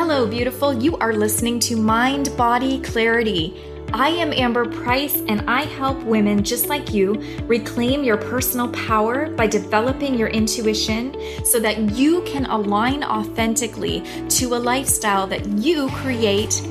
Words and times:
Hello, 0.00 0.28
beautiful. 0.28 0.72
You 0.72 0.96
are 0.98 1.12
listening 1.12 1.58
to 1.58 1.76
Mind 1.76 2.32
Body 2.36 2.80
Clarity. 2.82 3.60
I 3.92 4.10
am 4.10 4.32
Amber 4.32 4.64
Price, 4.64 5.22
and 5.26 5.42
I 5.50 5.62
help 5.62 6.00
women 6.04 6.44
just 6.44 6.68
like 6.68 6.94
you 6.94 7.14
reclaim 7.48 8.04
your 8.04 8.16
personal 8.16 8.68
power 8.68 9.28
by 9.30 9.48
developing 9.48 10.16
your 10.16 10.28
intuition 10.28 11.16
so 11.44 11.58
that 11.58 11.96
you 11.96 12.22
can 12.22 12.46
align 12.46 13.02
authentically 13.02 14.04
to 14.28 14.54
a 14.54 14.60
lifestyle 14.60 15.26
that 15.26 15.44
you 15.48 15.90
create 15.90 16.62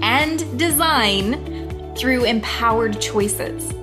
and 0.00 0.58
design 0.58 1.94
through 1.96 2.24
empowered 2.24 2.98
choices. 2.98 3.74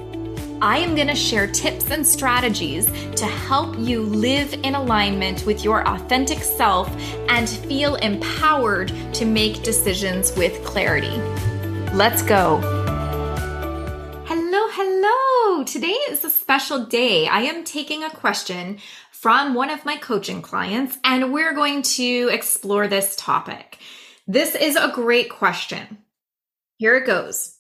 I 0.60 0.80
am 0.80 0.96
going 0.96 1.08
to 1.08 1.16
share 1.16 1.46
tips 1.46 1.92
and 1.92 2.06
strategies 2.06 2.88
to 3.12 3.26
help 3.26 3.78
you 3.78 4.02
live 4.02 4.52
in 4.64 4.74
alignment 4.74 5.46
with 5.46 5.64
your 5.64 5.88
authentic 5.88 6.40
self 6.40 6.90
and 7.30 7.48
feel 7.48 7.94
empowered 7.98 8.92
to 9.14 9.26
make 9.26 9.62
decisions 9.62 10.36
with 10.36 10.66
clarity. 10.66 11.16
Let's 11.94 12.24
go. 12.24 12.58
Hello, 14.26 14.68
hello. 14.72 15.64
Today 15.64 15.96
is 16.10 16.24
a 16.24 16.30
special 16.32 16.86
day. 16.86 17.28
I 17.28 17.42
am 17.42 17.64
taking 17.64 18.04
a 18.04 18.10
question 18.10 18.80
from 19.12 19.54
one 19.54 19.70
of 19.70 19.86
my 19.86 19.98
coaching 19.98 20.42
clients, 20.42 20.98
and 21.04 21.32
we're 21.32 21.54
going 21.54 21.84
to 21.84 22.30
explore 22.32 22.88
this 22.88 23.16
topic. 23.16 23.78
This 24.26 24.56
is 24.56 24.76
a 24.76 24.92
great 24.92 25.30
question. 25.30 26.00
Here 26.78 26.98
it 26.98 27.06
goes. 27.06 27.57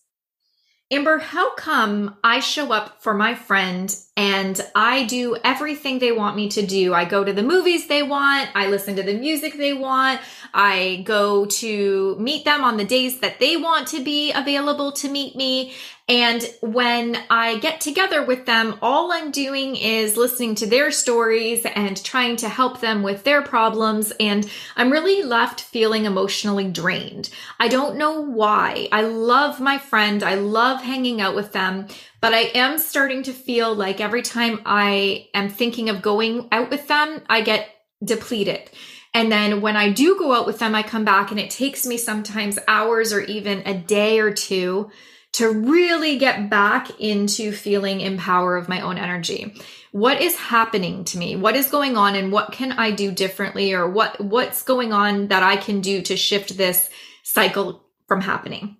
Amber, 0.89 1.17
how 1.19 1.53
come 1.55 2.17
I 2.23 2.39
show 2.39 2.71
up 2.71 3.01
for 3.01 3.13
my 3.13 3.35
friend 3.35 3.93
and 4.17 4.59
I 4.75 5.05
do 5.05 5.37
everything 5.43 5.99
they 5.99 6.11
want 6.11 6.35
me 6.35 6.49
to 6.49 6.65
do? 6.65 6.93
I 6.93 7.05
go 7.05 7.23
to 7.23 7.31
the 7.31 7.43
movies 7.43 7.87
they 7.87 8.01
want, 8.03 8.49
I 8.55 8.67
listen 8.67 8.95
to 8.95 9.03
the 9.03 9.13
music 9.13 9.55
they 9.55 9.73
want, 9.73 10.19
I 10.53 11.03
go 11.05 11.45
to 11.45 12.15
meet 12.19 12.43
them 12.43 12.63
on 12.63 12.77
the 12.77 12.83
days 12.83 13.19
that 13.19 13.39
they 13.39 13.55
want 13.55 13.87
to 13.89 14.03
be 14.03 14.31
available 14.31 14.91
to 14.93 15.09
meet 15.09 15.35
me. 15.35 15.73
And 16.09 16.41
when 16.61 17.17
I 17.29 17.57
get 17.57 17.81
together 17.81 18.23
with 18.23 18.45
them, 18.45 18.79
all 18.81 19.11
I'm 19.11 19.29
doing 19.29 19.75
is 19.75 20.15
listening 20.15 20.55
to 20.55 20.65
their 20.65 20.89
stories 20.89 21.65
and 21.65 22.01
trying 22.01 22.37
to 22.37 22.49
help 22.49 22.79
them 22.79 23.03
with 23.03 23.25
their 23.25 23.41
problems. 23.41 24.13
And 24.17 24.49
I'm 24.77 24.89
really 24.89 25.21
left 25.21 25.59
feeling 25.59 26.05
emotionally 26.05 26.71
drained. 26.71 27.29
I 27.59 27.67
don't 27.67 27.97
know 27.97 28.21
why. 28.21 28.87
I 28.93 29.01
love 29.01 29.59
my 29.59 29.77
friend. 29.77 30.23
I 30.23 30.35
love 30.35 30.81
hanging 30.81 31.19
out 31.19 31.35
with 31.35 31.51
them. 31.51 31.87
But 32.27 32.33
I 32.33 32.51
am 32.55 32.77
starting 32.77 33.23
to 33.23 33.31
feel 33.31 33.73
like 33.73 34.01
every 34.01 34.21
time 34.21 34.59
I 34.65 35.29
am 35.33 35.47
thinking 35.47 35.87
of 35.87 36.01
going 36.01 36.49
out 36.51 36.69
with 36.69 36.85
them, 36.89 37.21
I 37.29 37.39
get 37.39 37.69
depleted. 38.03 38.69
And 39.13 39.31
then 39.31 39.61
when 39.61 39.77
I 39.77 39.93
do 39.93 40.19
go 40.19 40.33
out 40.33 40.45
with 40.45 40.59
them, 40.59 40.75
I 40.75 40.83
come 40.83 41.05
back 41.05 41.31
and 41.31 41.39
it 41.39 41.49
takes 41.49 41.85
me 41.85 41.95
sometimes 41.97 42.59
hours 42.67 43.13
or 43.13 43.21
even 43.21 43.59
a 43.65 43.73
day 43.73 44.19
or 44.19 44.33
two 44.33 44.91
to 45.35 45.49
really 45.49 46.17
get 46.17 46.49
back 46.49 46.99
into 46.99 47.53
feeling 47.53 48.01
in 48.01 48.17
power 48.17 48.57
of 48.57 48.67
my 48.67 48.81
own 48.81 48.97
energy. 48.97 49.55
What 49.93 50.19
is 50.19 50.35
happening 50.35 51.05
to 51.05 51.17
me? 51.17 51.37
What 51.37 51.55
is 51.55 51.71
going 51.71 51.95
on 51.95 52.15
and 52.15 52.33
what 52.33 52.51
can 52.51 52.73
I 52.73 52.91
do 52.91 53.09
differently 53.09 53.71
or 53.71 53.89
what 53.89 54.19
what's 54.19 54.63
going 54.63 54.91
on 54.91 55.29
that 55.29 55.43
I 55.43 55.55
can 55.55 55.79
do 55.79 56.01
to 56.01 56.17
shift 56.17 56.57
this 56.57 56.89
cycle 57.23 57.85
from 58.05 58.19
happening? 58.19 58.75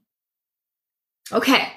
Okay. 1.32 1.72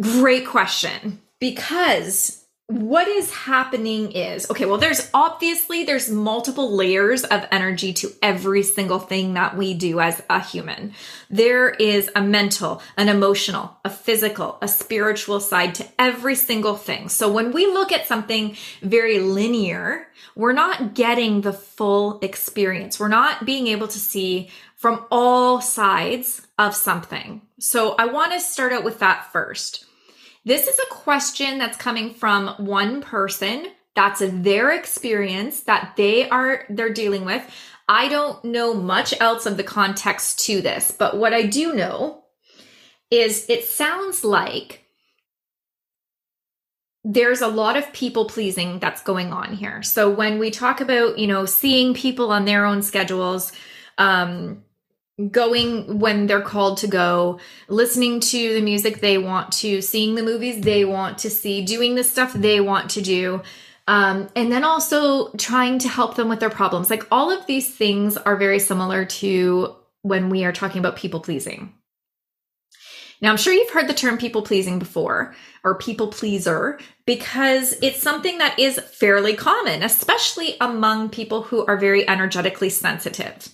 Great 0.00 0.46
question. 0.46 1.20
Because 1.38 2.43
what 2.68 3.06
is 3.06 3.30
happening 3.30 4.10
is 4.12 4.50
okay 4.50 4.64
well 4.64 4.78
there's 4.78 5.10
obviously 5.12 5.84
there's 5.84 6.08
multiple 6.08 6.74
layers 6.74 7.22
of 7.22 7.46
energy 7.52 7.92
to 7.92 8.10
every 8.22 8.62
single 8.62 8.98
thing 8.98 9.34
that 9.34 9.54
we 9.54 9.74
do 9.74 10.00
as 10.00 10.22
a 10.30 10.40
human. 10.40 10.94
There 11.28 11.68
is 11.68 12.10
a 12.16 12.22
mental 12.22 12.80
an 12.96 13.10
emotional 13.10 13.76
a 13.84 13.90
physical 13.90 14.56
a 14.62 14.68
spiritual 14.68 15.40
side 15.40 15.74
to 15.74 15.86
every 15.98 16.34
single 16.34 16.74
thing. 16.74 17.10
So 17.10 17.30
when 17.30 17.52
we 17.52 17.66
look 17.66 17.92
at 17.92 18.06
something 18.06 18.56
very 18.80 19.18
linear 19.18 20.08
we're 20.34 20.54
not 20.54 20.94
getting 20.94 21.42
the 21.42 21.52
full 21.52 22.18
experience. 22.20 22.98
We're 22.98 23.08
not 23.08 23.44
being 23.44 23.68
able 23.68 23.88
to 23.88 23.98
see 23.98 24.48
from 24.74 25.04
all 25.10 25.60
sides 25.60 26.46
of 26.58 26.74
something. 26.74 27.42
So 27.58 27.94
i 27.98 28.06
want 28.06 28.32
to 28.32 28.40
start 28.40 28.72
out 28.72 28.84
with 28.84 29.00
that 29.00 29.30
first 29.32 29.84
this 30.44 30.66
is 30.66 30.78
a 30.78 30.94
question 30.94 31.58
that's 31.58 31.76
coming 31.76 32.14
from 32.14 32.48
one 32.58 33.00
person. 33.00 33.66
That's 33.94 34.22
their 34.24 34.72
experience 34.72 35.60
that 35.62 35.94
they 35.96 36.28
are 36.28 36.64
they're 36.68 36.92
dealing 36.92 37.24
with. 37.24 37.42
I 37.88 38.08
don't 38.08 38.44
know 38.44 38.74
much 38.74 39.14
else 39.20 39.46
of 39.46 39.56
the 39.56 39.62
context 39.62 40.44
to 40.46 40.60
this, 40.60 40.90
but 40.90 41.16
what 41.16 41.34
I 41.34 41.42
do 41.42 41.74
know 41.74 42.24
is 43.10 43.48
it 43.48 43.64
sounds 43.64 44.24
like 44.24 44.84
there's 47.04 47.42
a 47.42 47.48
lot 47.48 47.76
of 47.76 47.92
people 47.92 48.24
pleasing 48.24 48.78
that's 48.78 49.02
going 49.02 49.32
on 49.32 49.52
here. 49.52 49.82
So 49.82 50.10
when 50.10 50.38
we 50.38 50.50
talk 50.50 50.80
about, 50.80 51.18
you 51.18 51.26
know, 51.26 51.44
seeing 51.44 51.92
people 51.92 52.32
on 52.32 52.46
their 52.46 52.64
own 52.64 52.82
schedules, 52.82 53.52
um, 53.98 54.64
going 55.30 55.98
when 55.98 56.26
they're 56.26 56.40
called 56.40 56.78
to 56.78 56.86
go, 56.86 57.38
listening 57.68 58.20
to 58.20 58.54
the 58.54 58.60
music 58.60 59.00
they 59.00 59.18
want 59.18 59.52
to, 59.52 59.80
seeing 59.80 60.14
the 60.14 60.22
movies 60.22 60.62
they 60.62 60.84
want 60.84 61.18
to 61.18 61.30
see, 61.30 61.64
doing 61.64 61.94
the 61.94 62.04
stuff 62.04 62.32
they 62.32 62.60
want 62.60 62.90
to 62.90 63.02
do. 63.02 63.42
Um, 63.86 64.28
and 64.34 64.50
then 64.50 64.64
also 64.64 65.30
trying 65.32 65.78
to 65.80 65.88
help 65.88 66.16
them 66.16 66.28
with 66.28 66.40
their 66.40 66.50
problems. 66.50 66.90
Like 66.90 67.06
all 67.12 67.30
of 67.30 67.46
these 67.46 67.74
things 67.74 68.16
are 68.16 68.36
very 68.36 68.58
similar 68.58 69.04
to 69.04 69.76
when 70.02 70.30
we 70.30 70.44
are 70.44 70.52
talking 70.52 70.78
about 70.78 70.96
people 70.96 71.20
pleasing. 71.20 71.74
Now, 73.20 73.30
I'm 73.30 73.36
sure 73.36 73.52
you've 73.52 73.70
heard 73.70 73.88
the 73.88 73.94
term 73.94 74.18
people 74.18 74.42
pleasing 74.42 74.78
before 74.78 75.34
or 75.62 75.78
people 75.78 76.08
pleaser 76.08 76.78
because 77.06 77.74
it's 77.80 78.02
something 78.02 78.38
that 78.38 78.58
is 78.58 78.78
fairly 78.78 79.34
common, 79.34 79.82
especially 79.82 80.56
among 80.60 81.10
people 81.10 81.42
who 81.42 81.64
are 81.66 81.76
very 81.76 82.06
energetically 82.08 82.68
sensitive 82.68 83.48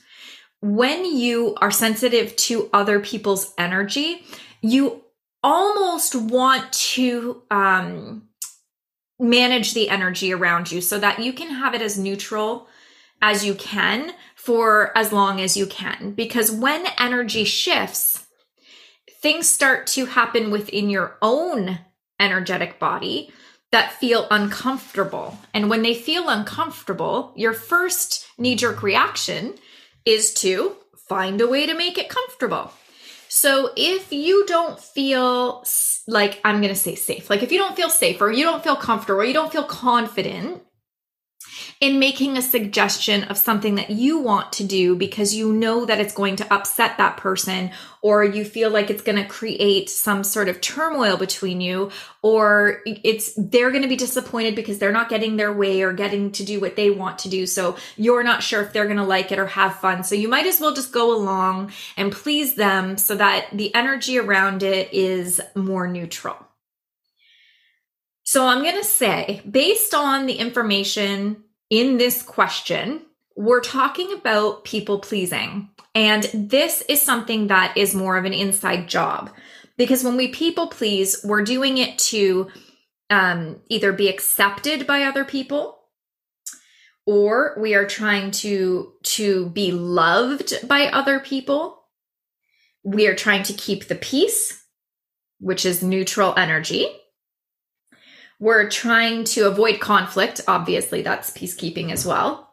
when 0.61 1.05
you 1.05 1.55
are 1.61 1.71
sensitive 1.71 2.37
to 2.37 2.69
other 2.73 3.01
people's 3.01 3.53
energy, 3.57 4.25
you 4.61 5.03
almost 5.43 6.15
want 6.15 6.71
to 6.73 7.43
um, 7.51 8.29
manage 9.19 9.75
the 9.75 9.89
energy 9.89 10.33
around 10.33 10.71
you 10.71 10.81
so 10.81 10.99
that 10.99 11.19
you 11.19 11.33
can 11.33 11.51
have 11.51 11.75
it 11.75 11.83
as 11.83 11.99
neutral 11.99 12.69
as 13.23 13.45
you 13.45 13.55
can 13.55 14.13
for 14.35 14.97
as 14.97 15.13
long 15.13 15.41
as 15.41 15.57
you 15.57 15.67
can. 15.67 16.13
Because 16.13 16.51
when 16.51 16.87
energy 16.99 17.45
shifts, 17.45 18.27
things 19.21 19.49
start 19.49 19.87
to 19.87 20.07
happen 20.07 20.51
within 20.51 20.89
your 20.91 21.17
own 21.21 21.79
energetic 22.19 22.79
body 22.79 23.31
that 23.73 23.93
feel 23.93 24.27
uncomfortable. 24.31 25.39
And 25.55 25.71
when 25.71 25.83
they 25.83 25.95
feel 25.95 26.29
uncomfortable, 26.29 27.33
your 27.37 27.53
first 27.53 28.27
knee 28.37 28.57
jerk 28.57 28.83
reaction 28.83 29.55
is 30.05 30.35
to 30.35 30.77
find 31.09 31.41
a 31.41 31.49
way 31.49 31.67
to 31.67 31.75
make 31.75 31.99
it 31.99 32.09
comfortable. 32.09 32.73
So 33.29 33.71
if 33.77 34.13
you 34.13 34.45
don't 34.47 34.81
feel 34.81 35.65
like 36.07 36.41
I'm 36.45 36.57
going 36.61 36.75
to 36.75 36.81
say 36.81 36.95
safe, 36.95 37.31
like 37.31 37.43
if 37.43 37.53
you 37.53 37.59
don't 37.59 37.77
feel 37.77 37.91
safe 37.91 38.21
or 38.21 38.33
you 38.33 38.45
don't 38.45 38.65
feel 38.65 38.77
comfortable 38.77 39.21
or 39.21 39.25
you 39.25 39.33
don't 39.33 39.53
feel 39.53 39.65
confident 39.65 40.63
in 41.81 41.99
making 41.99 42.37
a 42.37 42.43
suggestion 42.43 43.25
of 43.25 43.39
something 43.39 43.77
that 43.77 43.89
you 43.89 44.19
want 44.19 44.53
to 44.53 44.65
do 44.65 44.95
because 44.95 45.35
you 45.35 45.51
know 45.51 45.87
that 45.87 45.99
it's 45.99 46.13
going 46.13 46.37
to 46.37 46.53
upset 46.53 46.99
that 46.99 47.17
person 47.17 47.71
or 48.03 48.23
you 48.23 48.45
feel 48.45 48.69
like 48.69 48.91
it's 48.91 49.03
going 49.03 49.17
to 49.17 49.27
create 49.27 49.89
some 49.89 50.23
sort 50.23 50.51
of 50.51 50.61
turmoil 50.61 51.17
between 51.17 51.63
you 51.63 51.91
or 52.21 52.83
it's 52.85 53.33
they're 53.35 53.71
going 53.71 53.83
to 53.83 53.89
be 53.89 53.97
disappointed 53.97 54.55
because 54.55 54.79
they're 54.79 54.93
not 54.93 55.09
getting 55.09 55.39
their 55.39 55.53
way 55.55 55.81
or 55.81 55.95
getting 55.95 56.31
to 56.31 56.45
do 56.45 56.61
what 56.61 56.77
they 56.77 56.91
want 56.91 57.19
to 57.19 57.31
do. 57.31 57.47
So 57.47 57.77
you're 57.97 58.23
not 58.23 58.43
sure 58.43 58.61
if 58.61 58.75
they're 58.75 58.85
going 58.85 58.99
to 58.99 59.05
like 59.05 59.33
it 59.33 59.39
or 59.39 59.47
have 59.47 59.77
fun. 59.77 60.05
So 60.05 60.15
you 60.15 60.29
might 60.29 60.47
as 60.47 60.61
well 60.61 60.75
just 60.75 60.93
go 60.93 61.17
along 61.17 61.73
and 61.97 62.13
please 62.13 62.57
them 62.57 62.99
so 62.99 63.15
that 63.15 63.47
the 63.55 63.75
energy 63.75 64.19
around 64.19 64.63
it 64.63 64.93
is 64.93 65.41
more 65.55 65.89
neutral. 65.89 66.37
So 68.23 68.47
I'm 68.47 68.63
going 68.63 68.77
to 68.77 68.85
say, 68.85 69.41
based 69.51 69.95
on 69.95 70.27
the 70.27 70.35
information 70.35 71.45
in 71.71 71.97
this 71.97 72.23
question, 72.23 73.03
we're 73.37 73.61
talking 73.61 74.13
about 74.13 74.65
people 74.65 74.99
pleasing. 74.99 75.71
And 75.95 76.25
this 76.35 76.83
is 76.89 77.01
something 77.01 77.47
that 77.47 77.77
is 77.77 77.95
more 77.95 78.17
of 78.17 78.25
an 78.25 78.35
inside 78.35 78.89
job 78.89 79.31
because 79.77 80.05
when 80.05 80.17
we 80.17 80.29
people 80.29 80.67
please, 80.67 81.21
we're 81.25 81.43
doing 81.43 81.79
it 81.79 81.99
to 81.99 82.49
um, 83.09 83.61
either 83.69 83.93
be 83.93 84.09
accepted 84.09 84.87
by 84.87 85.05
other 85.05 85.25
people 85.25 85.81
or 87.07 87.57
we 87.59 87.75
are 87.75 87.87
trying 87.87 88.31
to 88.31 88.93
to 89.03 89.49
be 89.51 89.73
loved 89.73 90.67
by 90.69 90.87
other 90.87 91.19
people 91.19 91.83
we 92.85 93.07
are 93.07 93.15
trying 93.15 93.43
to 93.43 93.53
keep 93.55 93.89
the 93.89 93.95
peace 93.95 94.65
which 95.39 95.65
is 95.65 95.83
neutral 95.83 96.35
energy 96.37 96.87
we're 98.41 98.69
trying 98.69 99.25
to 99.25 99.43
avoid 99.43 99.79
conflict. 99.79 100.41
Obviously, 100.49 101.03
that's 101.03 101.31
peacekeeping 101.31 101.93
as 101.93 102.05
well. 102.05 102.49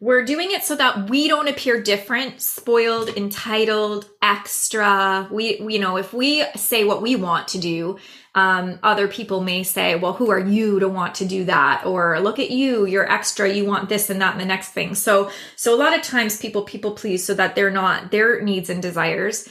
We're 0.00 0.24
doing 0.24 0.50
it 0.50 0.64
so 0.64 0.74
that 0.74 1.08
we 1.08 1.28
don't 1.28 1.46
appear 1.46 1.80
different, 1.80 2.40
spoiled, 2.40 3.10
entitled, 3.10 4.10
extra. 4.20 5.28
We, 5.30 5.60
you 5.60 5.78
know, 5.78 5.96
if 5.96 6.12
we 6.12 6.44
say 6.56 6.82
what 6.82 7.02
we 7.02 7.14
want 7.14 7.46
to 7.48 7.58
do, 7.58 7.98
um, 8.34 8.80
other 8.82 9.06
people 9.06 9.42
may 9.42 9.62
say, 9.62 9.94
well, 9.94 10.14
who 10.14 10.28
are 10.32 10.40
you 10.40 10.80
to 10.80 10.88
want 10.88 11.14
to 11.16 11.24
do 11.24 11.44
that? 11.44 11.86
Or 11.86 12.18
look 12.18 12.40
at 12.40 12.50
you, 12.50 12.84
you're 12.84 13.08
extra, 13.08 13.48
you 13.48 13.64
want 13.64 13.88
this 13.88 14.10
and 14.10 14.20
that 14.20 14.32
and 14.32 14.40
the 14.40 14.44
next 14.44 14.70
thing. 14.70 14.96
So, 14.96 15.30
so 15.54 15.72
a 15.72 15.78
lot 15.78 15.96
of 15.96 16.02
times 16.02 16.40
people 16.40 16.64
people 16.64 16.94
please 16.94 17.24
so 17.24 17.34
that 17.34 17.54
they're 17.54 17.70
not, 17.70 18.10
their 18.10 18.42
needs 18.42 18.70
and 18.70 18.82
desires 18.82 19.48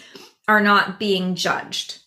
are 0.50 0.62
not 0.62 1.00
being 1.00 1.36
judged. 1.36 2.00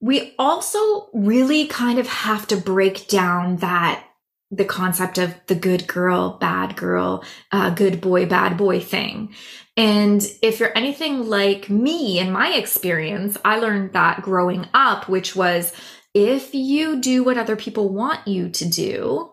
We 0.00 0.34
also 0.38 1.08
really 1.12 1.66
kind 1.66 1.98
of 1.98 2.06
have 2.06 2.46
to 2.48 2.56
break 2.56 3.08
down 3.08 3.56
that 3.56 4.04
the 4.50 4.64
concept 4.64 5.18
of 5.18 5.34
the 5.46 5.54
good 5.54 5.86
girl, 5.86 6.38
bad 6.38 6.74
girl, 6.74 7.24
uh, 7.52 7.70
good 7.70 8.00
boy, 8.00 8.26
bad 8.26 8.56
boy 8.56 8.80
thing. 8.80 9.34
And 9.76 10.22
if 10.42 10.58
you're 10.58 10.76
anything 10.76 11.28
like 11.28 11.70
me 11.70 12.18
in 12.18 12.32
my 12.32 12.54
experience, 12.54 13.38
I 13.44 13.58
learned 13.58 13.92
that 13.92 14.22
growing 14.22 14.66
up, 14.74 15.08
which 15.08 15.36
was 15.36 15.72
if 16.14 16.54
you 16.54 17.00
do 17.00 17.22
what 17.22 17.38
other 17.38 17.56
people 17.56 17.88
want 17.88 18.26
you 18.26 18.48
to 18.48 18.68
do, 18.68 19.30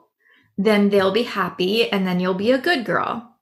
then 0.57 0.89
they'll 0.89 1.11
be 1.11 1.23
happy 1.23 1.91
and 1.91 2.05
then 2.05 2.19
you'll 2.19 2.35
be 2.35 2.51
a 2.51 2.57
good 2.59 2.85
girl. 2.85 3.35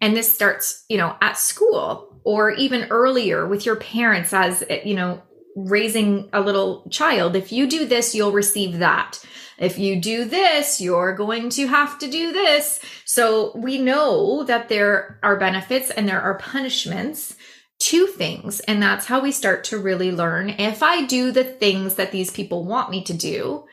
And 0.00 0.16
this 0.16 0.32
starts, 0.32 0.84
you 0.88 0.96
know, 0.96 1.16
at 1.20 1.36
school 1.36 2.20
or 2.24 2.52
even 2.52 2.88
earlier 2.90 3.46
with 3.46 3.66
your 3.66 3.76
parents 3.76 4.32
as, 4.32 4.64
you 4.84 4.94
know, 4.94 5.22
raising 5.66 6.28
a 6.32 6.40
little 6.40 6.88
child. 6.90 7.36
If 7.36 7.52
you 7.52 7.68
do 7.68 7.86
this, 7.86 8.14
you'll 8.14 8.32
receive 8.32 8.78
that 8.78 9.24
if 9.58 9.76
you 9.76 10.00
do 10.00 10.24
this, 10.24 10.80
you're 10.80 11.14
going 11.14 11.50
to 11.50 11.66
have 11.66 11.98
to 11.98 12.08
do 12.08 12.32
this. 12.32 12.80
So 13.04 13.52
we 13.56 13.78
know 13.78 14.44
that 14.44 14.68
there 14.68 15.18
are 15.22 15.38
benefits 15.38 15.90
and 15.90 16.08
there 16.08 16.20
are 16.20 16.38
punishments 16.38 17.34
to 17.80 18.06
things. 18.06 18.60
And 18.60 18.82
that's 18.82 19.06
how 19.06 19.20
we 19.20 19.32
start 19.32 19.64
to 19.64 19.78
really 19.78 20.12
learn. 20.12 20.50
If 20.50 20.82
I 20.82 21.04
do 21.06 21.32
the 21.32 21.44
things 21.44 21.96
that 21.96 22.12
these 22.12 22.30
people 22.30 22.64
want 22.64 22.90
me 22.90 23.02
to 23.04 23.14
do, 23.14 23.64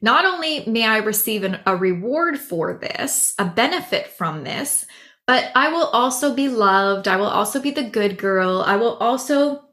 not 0.00 0.24
only 0.24 0.64
may 0.66 0.84
I 0.86 0.98
receive 0.98 1.44
an, 1.44 1.60
a 1.66 1.76
reward 1.76 2.38
for 2.38 2.78
this, 2.78 3.34
a 3.38 3.44
benefit 3.44 4.08
from 4.08 4.44
this, 4.44 4.86
but 5.26 5.50
I 5.54 5.70
will 5.70 5.86
also 5.86 6.34
be 6.34 6.48
loved. 6.48 7.08
I 7.08 7.16
will 7.16 7.26
also 7.26 7.60
be 7.60 7.70
the 7.70 7.88
good 7.88 8.18
girl. 8.18 8.62
I 8.66 8.76
will 8.76 8.96
also 8.96 9.63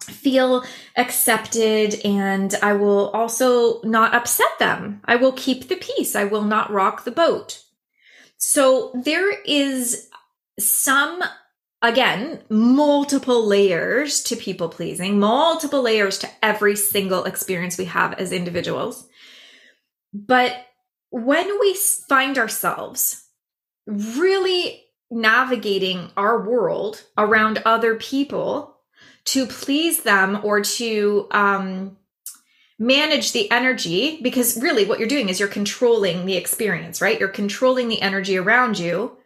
feel 0.00 0.64
accepted 0.96 2.00
and 2.04 2.54
I 2.62 2.72
will 2.72 3.10
also 3.10 3.82
not 3.82 4.14
upset 4.14 4.58
them. 4.58 5.00
I 5.04 5.16
will 5.16 5.32
keep 5.32 5.68
the 5.68 5.76
peace. 5.76 6.16
I 6.16 6.24
will 6.24 6.44
not 6.44 6.72
rock 6.72 7.04
the 7.04 7.10
boat. 7.10 7.62
So 8.38 8.92
there 8.94 9.30
is 9.42 10.08
some, 10.58 11.22
again, 11.82 12.42
multiple 12.48 13.46
layers 13.46 14.22
to 14.24 14.36
people 14.36 14.68
pleasing, 14.68 15.18
multiple 15.18 15.82
layers 15.82 16.18
to 16.18 16.30
every 16.42 16.76
single 16.76 17.24
experience 17.24 17.76
we 17.76 17.84
have 17.86 18.14
as 18.14 18.32
individuals. 18.32 19.06
But 20.12 20.66
when 21.10 21.60
we 21.60 21.74
find 22.08 22.38
ourselves 22.38 23.24
really 23.86 24.84
navigating 25.10 26.10
our 26.16 26.48
world 26.48 27.02
around 27.18 27.62
other 27.64 27.96
people 27.96 28.79
to 29.26 29.46
please 29.46 30.02
them 30.02 30.40
or 30.42 30.60
to 30.60 31.26
um, 31.30 31.96
manage 32.78 33.32
the 33.32 33.50
energy 33.50 34.18
because 34.22 34.60
really 34.60 34.86
what 34.86 34.98
you're 34.98 35.08
doing 35.08 35.28
is 35.28 35.38
you're 35.38 35.48
controlling 35.48 36.26
the 36.26 36.36
experience, 36.36 37.00
right? 37.00 37.20
You're 37.20 37.28
controlling 37.28 37.88
the 37.88 38.00
energy 38.00 38.38
around 38.38 38.78
you 38.78 39.16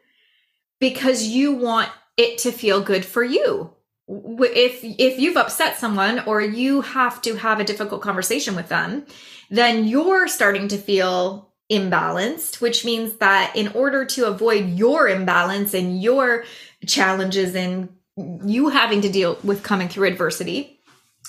because 0.80 1.22
you 1.22 1.52
want 1.52 1.88
it 2.16 2.38
to 2.38 2.52
feel 2.52 2.82
good 2.82 3.04
for 3.04 3.22
you. 3.22 3.70
If 4.06 4.80
if 4.82 5.18
you've 5.18 5.38
upset 5.38 5.78
someone 5.78 6.20
or 6.26 6.42
you 6.42 6.82
have 6.82 7.22
to 7.22 7.36
have 7.36 7.58
a 7.58 7.64
difficult 7.64 8.02
conversation 8.02 8.54
with 8.54 8.68
them, 8.68 9.06
then 9.50 9.84
you're 9.84 10.28
starting 10.28 10.68
to 10.68 10.76
feel 10.76 11.52
imbalanced, 11.70 12.60
which 12.60 12.84
means 12.84 13.16
that 13.16 13.56
in 13.56 13.68
order 13.68 14.04
to 14.04 14.26
avoid 14.26 14.70
your 14.70 15.08
imbalance 15.08 15.72
and 15.72 16.02
your 16.02 16.44
challenges 16.86 17.54
and 17.54 17.88
you 18.16 18.68
having 18.68 19.00
to 19.02 19.10
deal 19.10 19.38
with 19.42 19.62
coming 19.62 19.88
through 19.88 20.08
adversity, 20.08 20.80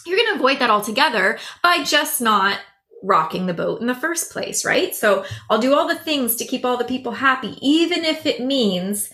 you're 0.06 0.18
going 0.18 0.34
to 0.34 0.40
avoid 0.40 0.60
that 0.60 0.70
altogether 0.70 1.40
by 1.64 1.84
just 1.84 2.22
not 2.22 2.60
rocking 3.04 3.46
the 3.46 3.54
boat 3.54 3.82
in 3.82 3.88
the 3.88 3.96
first 3.96 4.32
place, 4.32 4.64
right? 4.64 4.94
So 4.94 5.26
I'll 5.50 5.60
do 5.60 5.74
all 5.74 5.88
the 5.88 5.96
things 5.96 6.36
to 6.38 6.46
keep 6.46 6.64
all 6.64 6.78
the 6.78 6.84
people 6.84 7.14
happy, 7.14 7.58
even 7.62 8.04
if 8.04 8.26
it 8.26 8.42
means 8.42 9.10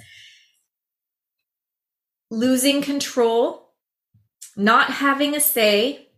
losing 2.29 2.81
control, 2.81 3.73
not 4.55 4.89
having 4.89 5.35
a 5.35 5.39
say, 5.39 6.09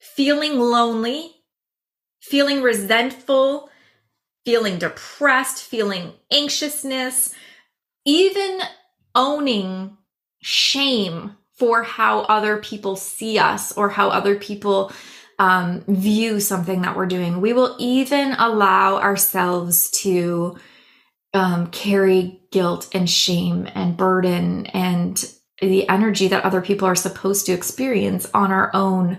feeling 0.00 0.58
lonely, 0.58 1.34
feeling 2.20 2.62
resentful, 2.62 3.70
feeling 4.44 4.78
depressed, 4.78 5.62
feeling 5.62 6.12
anxiousness, 6.32 7.34
even 8.06 8.60
owning 9.14 9.97
shame 10.40 11.36
for 11.54 11.82
how 11.82 12.20
other 12.20 12.58
people 12.58 12.96
see 12.96 13.38
us 13.38 13.72
or 13.76 13.88
how 13.88 14.08
other 14.08 14.36
people 14.36 14.92
um, 15.38 15.82
view 15.86 16.40
something 16.40 16.82
that 16.82 16.96
we're 16.96 17.06
doing. 17.06 17.40
We 17.40 17.52
will 17.52 17.76
even 17.78 18.32
allow 18.32 18.96
ourselves 18.96 19.90
to 20.02 20.58
um, 21.34 21.68
carry 21.70 22.40
guilt 22.50 22.88
and 22.92 23.08
shame 23.08 23.68
and 23.74 23.96
burden 23.96 24.66
and 24.66 25.32
the 25.60 25.88
energy 25.88 26.28
that 26.28 26.44
other 26.44 26.60
people 26.60 26.86
are 26.86 26.94
supposed 26.94 27.46
to 27.46 27.52
experience 27.52 28.28
on 28.32 28.52
our 28.52 28.70
own 28.74 29.18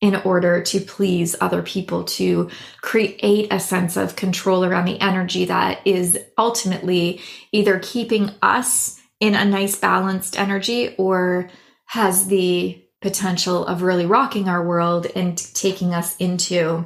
in 0.00 0.16
order 0.16 0.60
to 0.62 0.80
please 0.80 1.36
other 1.40 1.62
people, 1.62 2.04
to 2.04 2.50
create 2.80 3.52
a 3.52 3.60
sense 3.60 3.96
of 3.96 4.16
control 4.16 4.64
around 4.64 4.84
the 4.84 5.00
energy 5.00 5.44
that 5.44 5.84
is 5.86 6.18
ultimately 6.36 7.20
either 7.52 7.78
keeping 7.78 8.30
us 8.42 9.00
in 9.22 9.36
a 9.36 9.44
nice 9.44 9.76
balanced 9.76 10.36
energy 10.36 10.96
or 10.98 11.48
has 11.86 12.26
the 12.26 12.84
potential 13.00 13.64
of 13.64 13.82
really 13.82 14.04
rocking 14.04 14.48
our 14.48 14.66
world 14.66 15.06
and 15.14 15.38
taking 15.54 15.94
us 15.94 16.16
into 16.16 16.84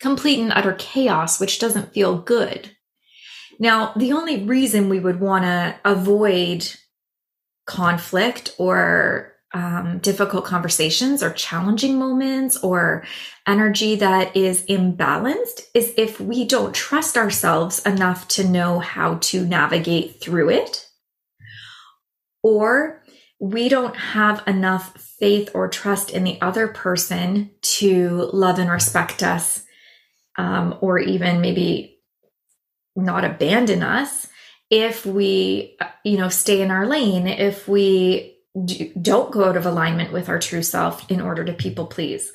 complete 0.00 0.38
and 0.38 0.52
utter 0.52 0.74
chaos, 0.78 1.40
which 1.40 1.58
doesn't 1.58 1.94
feel 1.94 2.18
good. 2.18 2.76
Now, 3.58 3.94
the 3.96 4.12
only 4.12 4.44
reason 4.44 4.90
we 4.90 5.00
would 5.00 5.18
want 5.18 5.44
to 5.44 5.74
avoid 5.82 6.70
conflict 7.66 8.54
or 8.58 9.32
um, 9.54 10.00
difficult 10.00 10.44
conversations 10.44 11.22
or 11.22 11.32
challenging 11.32 11.98
moments 11.98 12.58
or 12.58 13.06
energy 13.46 13.94
that 13.94 14.36
is 14.36 14.66
imbalanced 14.66 15.62
is 15.72 15.94
if 15.96 16.20
we 16.20 16.44
don't 16.44 16.74
trust 16.74 17.16
ourselves 17.16 17.80
enough 17.86 18.28
to 18.28 18.46
know 18.46 18.78
how 18.78 19.14
to 19.22 19.46
navigate 19.46 20.20
through 20.20 20.50
it 20.50 20.83
or 22.44 23.02
we 23.40 23.68
don't 23.68 23.96
have 23.96 24.46
enough 24.46 24.96
faith 25.18 25.50
or 25.54 25.66
trust 25.66 26.10
in 26.10 26.22
the 26.22 26.40
other 26.40 26.68
person 26.68 27.50
to 27.62 28.30
love 28.32 28.58
and 28.58 28.70
respect 28.70 29.22
us, 29.22 29.64
um, 30.36 30.76
or 30.80 30.98
even 30.98 31.40
maybe 31.40 31.98
not 32.94 33.24
abandon 33.24 33.82
us 33.82 34.28
if 34.70 35.06
we, 35.06 35.76
you 36.04 36.18
know, 36.18 36.28
stay 36.28 36.60
in 36.60 36.70
our 36.70 36.86
lane, 36.86 37.26
if 37.26 37.66
we 37.66 38.36
do, 38.64 38.92
don't 39.00 39.32
go 39.32 39.44
out 39.44 39.56
of 39.56 39.66
alignment 39.66 40.12
with 40.12 40.28
our 40.28 40.38
true 40.38 40.62
self 40.62 41.10
in 41.10 41.20
order 41.20 41.44
to 41.44 41.52
people 41.52 41.86
please. 41.86 42.30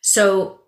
So 0.00 0.60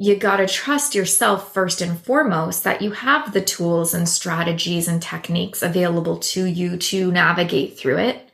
you 0.00 0.16
got 0.16 0.38
to 0.38 0.46
trust 0.46 0.94
yourself 0.94 1.52
first 1.52 1.82
and 1.82 2.00
foremost 2.00 2.64
that 2.64 2.80
you 2.80 2.90
have 2.90 3.34
the 3.34 3.40
tools 3.42 3.92
and 3.92 4.08
strategies 4.08 4.88
and 4.88 5.02
techniques 5.02 5.62
available 5.62 6.16
to 6.16 6.46
you 6.46 6.78
to 6.78 7.12
navigate 7.12 7.78
through 7.78 7.98
it 7.98 8.30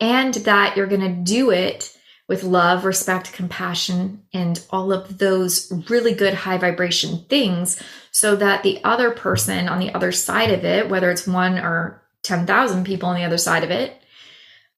and 0.00 0.34
that 0.34 0.76
you're 0.76 0.88
going 0.88 1.00
to 1.00 1.32
do 1.32 1.52
it 1.52 1.96
with 2.26 2.42
love, 2.42 2.84
respect, 2.84 3.32
compassion, 3.32 4.24
and 4.34 4.60
all 4.70 4.92
of 4.92 5.18
those 5.18 5.72
really 5.88 6.14
good 6.14 6.34
high 6.34 6.58
vibration 6.58 7.24
things 7.28 7.80
so 8.10 8.34
that 8.34 8.64
the 8.64 8.82
other 8.82 9.12
person 9.12 9.68
on 9.68 9.78
the 9.78 9.94
other 9.94 10.10
side 10.10 10.50
of 10.50 10.64
it, 10.64 10.90
whether 10.90 11.12
it's 11.12 11.28
one 11.28 11.58
or 11.58 12.02
10,000 12.24 12.84
people 12.84 13.08
on 13.08 13.14
the 13.14 13.24
other 13.24 13.38
side 13.38 13.62
of 13.62 13.70
it, 13.70 14.02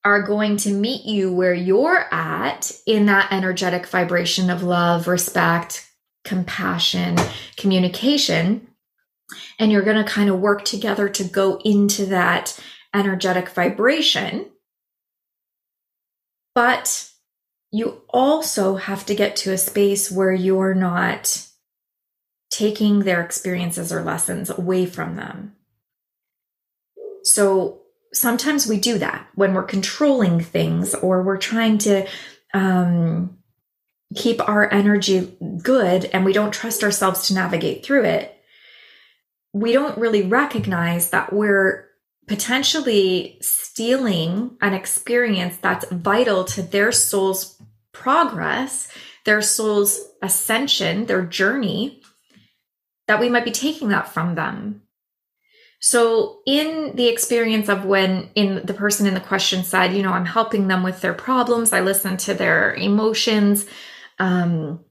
are 0.05 0.21
going 0.21 0.59
to 0.59 0.71
meet 0.71 1.07
you 1.07 1.33
where 1.33 1.55
you're 1.55 2.13
at 2.13 2.71
in 2.85 3.07
that 3.07 3.33
energetic 3.33 3.87
vibration 3.87 4.51
of 4.51 4.63
love, 4.63 5.09
respect, 5.09 5.87
compassion, 6.25 7.17
communication. 7.57 8.69
And 9.59 9.71
you're 9.71 9.83
going 9.83 10.03
to 10.03 10.11
kind 10.11 10.29
of 10.29 10.41
work 10.41 10.65
together 10.65 11.09
to 11.09 11.25
go 11.25 11.61
into 11.65 12.07
that 12.07 12.59
energetic 12.95 13.49
vibration. 13.51 14.47
But 16.55 17.11
you 17.73 18.03
also 18.09 18.77
have 18.77 19.07
to 19.07 19.15
get 19.15 19.37
to 19.37 19.53
a 19.53 19.59
space 19.59 20.11
where 20.11 20.33
you're 20.33 20.75
not 20.75 21.47
taking 22.51 23.01
their 23.01 23.23
experiences 23.23 23.93
or 23.93 24.03
lessons 24.03 24.51
away 24.51 24.87
from 24.87 25.15
them. 25.15 25.55
So 27.23 27.83
sometimes 28.13 28.67
we 28.67 28.79
do 28.79 28.99
that 28.99 29.29
when 29.37 29.55
we're 29.55 29.63
controlling 29.63 30.41
things 30.41 30.95
or 30.95 31.23
we're 31.23 31.37
trying 31.37 31.79
to 31.79 32.09
um, 32.53 33.39
keep 34.15 34.47
our 34.49 34.73
energy 34.73 35.37
good 35.63 36.07
and 36.07 36.25
we 36.25 36.33
don't 36.33 36.53
trust 36.53 36.83
ourselves 36.83 37.29
to 37.29 37.35
navigate 37.35 37.85
through 37.85 38.05
it. 38.05 38.37
We 39.53 39.73
don't 39.73 39.99
really 39.99 40.23
recognize 40.23 41.11
that 41.11 41.33
we're 41.33 41.89
potentially 42.27 43.39
stealing 43.41 44.57
an 44.61 44.75
experience 44.75 45.57
that's 45.57 45.89
vital 45.91 46.45
to 46.45 46.63
their 46.63 46.93
soul's 46.93 47.61
progress, 47.93 48.89
their 49.25 49.43
soul's 49.43 50.01
ascension, 50.23 51.07
their 51.07 51.25
journey, 51.25 52.01
that 53.07 53.21
we 53.21 53.29
might 53.29 53.45
be 53.45 53.51
taking 53.51 53.89
that 53.89 54.13
from 54.13 54.37
them. 54.37 54.83
So, 55.81 56.41
in 56.47 56.95
the 56.95 57.09
experience 57.09 57.71
of 57.71 57.87
when 57.87 58.29
in 58.35 58.61
the 58.65 58.75
person 58.75 59.07
in 59.07 59.15
the 59.15 59.21
question 59.21 59.65
said, 59.65 59.95
you 59.95 60.03
know, 60.03 60.13
I'm 60.13 60.27
helping 60.27 60.69
them 60.69 60.83
with 60.83 61.01
their 61.01 61.15
problems, 61.15 61.73
I 61.73 61.81
listen 61.81 62.19
to 62.19 62.35
their 62.35 62.75
emotions. 62.75 63.67
Um, 64.21 64.85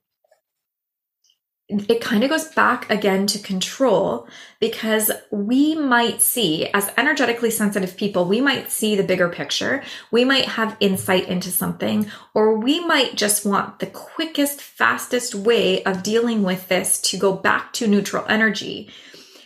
it 1.70 2.02
kind 2.02 2.24
of 2.24 2.32
goes 2.32 2.46
back 2.46 2.90
again 2.90 3.28
to 3.28 3.38
control 3.38 4.28
because 4.60 5.12
we 5.30 5.76
might 5.76 6.20
see, 6.20 6.68
as 6.74 6.90
energetically 6.98 7.52
sensitive 7.52 7.96
people, 7.96 8.26
we 8.26 8.42
might 8.42 8.72
see 8.72 8.96
the 8.96 9.04
bigger 9.04 9.30
picture. 9.30 9.84
We 10.10 10.26
might 10.26 10.46
have 10.46 10.76
insight 10.80 11.30
into 11.30 11.52
something, 11.52 12.10
or 12.34 12.58
we 12.58 12.84
might 12.84 13.16
just 13.16 13.46
want 13.46 13.78
the 13.78 13.86
quickest, 13.86 14.60
fastest 14.60 15.36
way 15.36 15.84
of 15.84 16.02
dealing 16.02 16.42
with 16.42 16.68
this 16.70 17.00
to 17.02 17.18
go 17.18 17.34
back 17.34 17.72
to 17.74 17.88
neutral 17.88 18.26
energy 18.28 18.90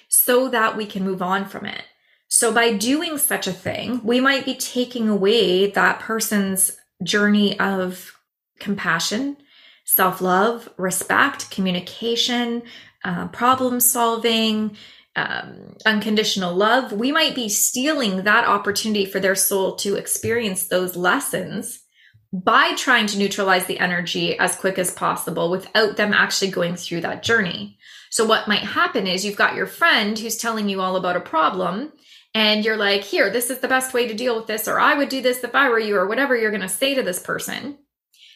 so 0.07 0.47
that 0.47 0.77
we 0.77 0.85
can 0.85 1.03
move 1.03 1.21
on 1.21 1.43
from 1.43 1.65
it. 1.65 1.83
So 2.29 2.53
by 2.53 2.71
doing 2.71 3.17
such 3.17 3.47
a 3.47 3.53
thing, 3.53 3.99
we 4.01 4.21
might 4.21 4.45
be 4.45 4.55
taking 4.55 5.09
away 5.09 5.71
that 5.71 5.99
person's 5.99 6.77
journey 7.03 7.59
of 7.59 8.17
compassion, 8.59 9.35
self 9.85 10.21
love, 10.21 10.69
respect, 10.77 11.51
communication, 11.51 12.63
uh, 13.03 13.27
problem 13.29 13.79
solving, 13.79 14.77
um, 15.15 15.75
unconditional 15.85 16.55
love. 16.55 16.91
We 16.91 17.11
might 17.11 17.35
be 17.35 17.49
stealing 17.49 18.23
that 18.23 18.47
opportunity 18.47 19.05
for 19.05 19.19
their 19.19 19.35
soul 19.35 19.75
to 19.77 19.95
experience 19.95 20.67
those 20.67 20.95
lessons 20.95 21.79
by 22.31 22.73
trying 22.75 23.05
to 23.07 23.17
neutralize 23.19 23.67
the 23.67 23.79
energy 23.79 24.37
as 24.39 24.55
quick 24.55 24.79
as 24.79 24.89
possible 24.89 25.51
without 25.51 25.97
them 25.97 26.13
actually 26.13 26.49
going 26.49 26.75
through 26.75 27.01
that 27.01 27.21
journey. 27.21 27.77
So 28.09 28.25
what 28.25 28.47
might 28.47 28.63
happen 28.63 29.05
is 29.05 29.23
you've 29.23 29.35
got 29.35 29.55
your 29.55 29.67
friend 29.67 30.17
who's 30.17 30.37
telling 30.37 30.67
you 30.67 30.81
all 30.81 30.95
about 30.95 31.15
a 31.15 31.21
problem 31.21 31.91
and 32.33 32.65
you're 32.65 32.77
like, 32.77 33.03
here, 33.03 33.29
this 33.29 33.51
is 33.51 33.59
the 33.59 33.67
best 33.67 33.93
way 33.93 34.07
to 34.07 34.13
deal 34.15 34.35
with 34.35 34.47
this, 34.47 34.67
or 34.67 34.79
I 34.79 34.95
would 34.95 35.09
do 35.09 35.21
this 35.21 35.43
if 35.43 35.53
I 35.53 35.69
were 35.69 35.79
you, 35.79 35.95
or 35.95 36.07
whatever 36.07 36.35
you're 36.35 36.49
going 36.49 36.61
to 36.61 36.69
say 36.69 36.95
to 36.95 37.03
this 37.03 37.21
person. 37.21 37.77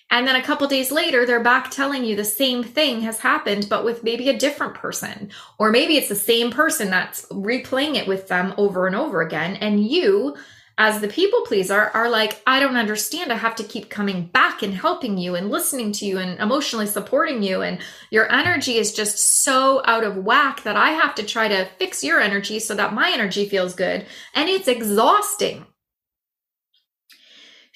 And 0.10 0.28
then 0.28 0.36
a 0.38 0.44
couple 0.44 0.68
days 0.68 0.92
later, 0.92 1.26
they're 1.26 1.44
back 1.44 1.70
telling 1.70 2.06
you 2.06 2.16
the 2.16 2.24
same 2.24 2.64
thing 2.64 3.02
has 3.02 3.20
happened, 3.20 3.68
but 3.70 3.84
with 3.84 4.04
maybe 4.04 4.30
a 4.30 4.38
different 4.38 4.74
person. 4.74 5.32
Or 5.58 5.70
maybe 5.70 5.98
it's 5.98 6.10
the 6.10 6.16
same 6.16 6.50
person 6.50 6.90
that's 6.90 7.26
replaying 7.26 7.96
it 7.96 8.08
with 8.08 8.28
them 8.28 8.54
over 8.58 8.88
and 8.88 8.96
over 8.96 9.22
again. 9.22 9.58
And 9.58 9.86
you 9.86 10.38
as 10.80 11.02
the 11.02 11.08
people 11.08 11.42
pleaser 11.42 11.90
are 11.94 12.10
like, 12.10 12.42
I 12.46 12.60
don't 12.60 12.78
understand. 12.78 13.34
I 13.34 13.38
have 13.38 13.56
to 13.56 13.64
keep 13.64 13.90
coming 13.90 14.28
back 14.28 14.62
and 14.62 14.74
helping 14.74 15.18
you 15.18 15.34
and 15.34 15.50
listening 15.50 15.92
to 15.94 16.06
you 16.06 16.20
and 16.20 16.40
emotionally 16.40 16.86
supporting 16.86 17.42
you. 17.42 17.64
And 17.64 17.80
your 18.12 18.32
energy 18.32 18.78
is 18.78 18.94
just 18.94 19.44
so 19.44 19.82
out 19.86 20.04
of 20.04 20.18
whack 20.18 20.64
that 20.64 20.78
I 20.78 20.92
have 20.92 21.16
to 21.16 21.24
try 21.24 21.48
to 21.48 21.68
fix 21.80 22.04
your 22.04 22.22
energy 22.22 22.60
so 22.60 22.76
that 22.76 22.94
my 22.94 23.10
energy 23.12 23.50
feels 23.50 23.74
good. 23.74 24.06
And 24.36 24.50
it's 24.50 24.68
exhausting. 24.68 25.66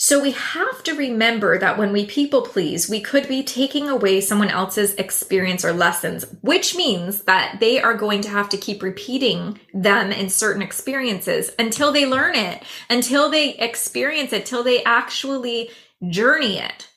So 0.03 0.19
we 0.19 0.31
have 0.31 0.81
to 0.85 0.95
remember 0.95 1.59
that 1.59 1.77
when 1.77 1.93
we 1.93 2.07
people 2.07 2.41
please, 2.41 2.89
we 2.89 3.01
could 3.01 3.27
be 3.27 3.43
taking 3.43 3.87
away 3.87 4.19
someone 4.19 4.49
else's 4.49 4.95
experience 4.95 5.63
or 5.63 5.73
lessons, 5.73 6.25
which 6.41 6.75
means 6.75 7.21
that 7.25 7.57
they 7.59 7.79
are 7.79 7.93
going 7.93 8.21
to 8.21 8.29
have 8.29 8.49
to 8.49 8.57
keep 8.57 8.81
repeating 8.81 9.59
them 9.75 10.11
in 10.11 10.29
certain 10.29 10.63
experiences 10.63 11.51
until 11.59 11.91
they 11.91 12.07
learn 12.07 12.33
it, 12.33 12.63
until 12.89 13.29
they 13.29 13.53
experience 13.53 14.33
it, 14.33 14.47
till 14.47 14.63
they 14.63 14.83
actually 14.85 15.69
journey 16.09 16.57
it. 16.57 16.89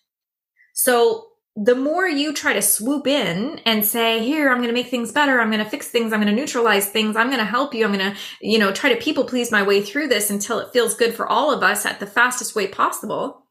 So 0.73 1.27
the 1.57 1.77
more 1.77 2.09
you 2.09 2.33
try 2.33 2.53
to 2.53 2.63
swoop 2.63 3.07
in 3.07 3.61
and 3.65 3.87
say, 3.87 4.25
here, 4.25 4.51
I'm 4.51 4.57
going 4.59 4.69
to 4.69 4.75
make 4.75 4.89
things 4.89 5.13
better. 5.13 5.41
I'm 5.41 5.51
going 5.51 5.63
to 5.63 5.71
fix 5.71 5.87
things. 5.89 6.13
I'm 6.13 6.21
going 6.21 6.35
to 6.35 6.41
neutralize 6.41 6.89
things. 6.89 7.17
I'm 7.17 7.29
going 7.29 7.39
to 7.39 7.45
help 7.45 7.75
you. 7.75 7.85
I'm 7.85 7.93
going 7.93 8.13
to, 8.13 8.19
you 8.41 8.59
know, 8.59 8.73
try 8.73 8.93
to 8.93 9.01
people 9.01 9.25
please 9.25 9.53
my 9.53 9.63
way 9.63 9.81
through 9.81 10.09
this 10.09 10.31
until 10.31 10.59
it 10.59 10.73
feels 10.73 10.97
good 10.97 11.15
for 11.15 11.29
all 11.29 11.53
of 11.53 11.63
us 11.63 11.87
at 11.87 12.01
the 12.01 12.07
fastest 12.07 12.57
way 12.57 12.67
possible. 12.67 13.47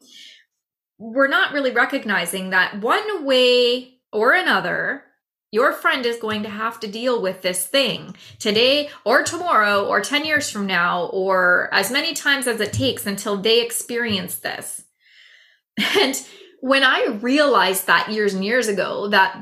We're 0.98 1.30
not 1.30 1.54
really 1.54 1.72
recognizing 1.72 2.50
that 2.50 2.82
one 2.82 3.26
way 3.26 4.00
or 4.12 4.34
another, 4.34 5.06
your 5.52 5.72
friend 5.72 6.06
is 6.06 6.18
going 6.18 6.44
to 6.44 6.50
have 6.50 6.80
to 6.82 6.88
deal 6.88 7.22
with 7.22 7.42
this 7.42 7.66
thing 7.66 8.16
today 8.40 8.90
or 9.06 9.24
tomorrow 9.24 9.86
or 9.86 10.02
10 10.02 10.26
years 10.26 10.50
from 10.50 10.66
now 10.66 11.06
or 11.06 11.70
as 11.72 11.92
many 11.92 12.14
times 12.14 12.48
as 12.48 12.60
it 12.60 12.74
takes 12.74 13.06
until 13.06 13.38
they 13.38 13.62
experience 13.64 14.40
this. 14.40 14.84
And 16.00 16.16
when 16.64 16.82
I 16.82 17.20
realized 17.20 17.88
that 17.88 18.10
years 18.10 18.34
and 18.34 18.46
years 18.46 18.70
ago 18.70 19.10
that 19.10 19.38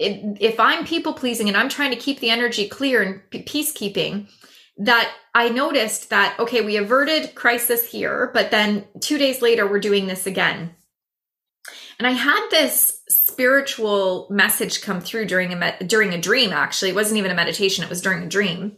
if 0.00 0.58
I'm 0.58 0.84
people 0.84 1.12
pleasing 1.12 1.46
and 1.46 1.56
I'm 1.56 1.68
trying 1.68 1.92
to 1.92 1.96
keep 1.96 2.18
the 2.18 2.30
energy 2.30 2.66
clear 2.66 3.02
and 3.02 3.46
peacekeeping, 3.46 4.28
that 4.78 5.14
I 5.32 5.50
noticed 5.50 6.10
that, 6.10 6.34
okay, 6.40 6.60
we 6.60 6.76
averted 6.76 7.36
crisis 7.36 7.88
here, 7.88 8.32
but 8.34 8.50
then 8.50 8.84
two 9.00 9.16
days 9.16 9.40
later, 9.40 9.64
we're 9.64 9.78
doing 9.78 10.08
this 10.08 10.26
again. 10.26 10.74
And 12.00 12.08
I 12.08 12.12
had 12.12 12.48
this 12.50 13.00
spiritual 13.08 14.26
message 14.28 14.82
come 14.82 15.00
through 15.00 15.26
during 15.26 15.52
a 15.52 15.78
during 15.84 16.14
a 16.14 16.20
dream. 16.20 16.50
Actually, 16.50 16.90
it 16.90 16.96
wasn't 16.96 17.18
even 17.18 17.30
a 17.30 17.34
meditation; 17.34 17.84
it 17.84 17.90
was 17.90 18.02
during 18.02 18.24
a 18.24 18.28
dream. 18.28 18.76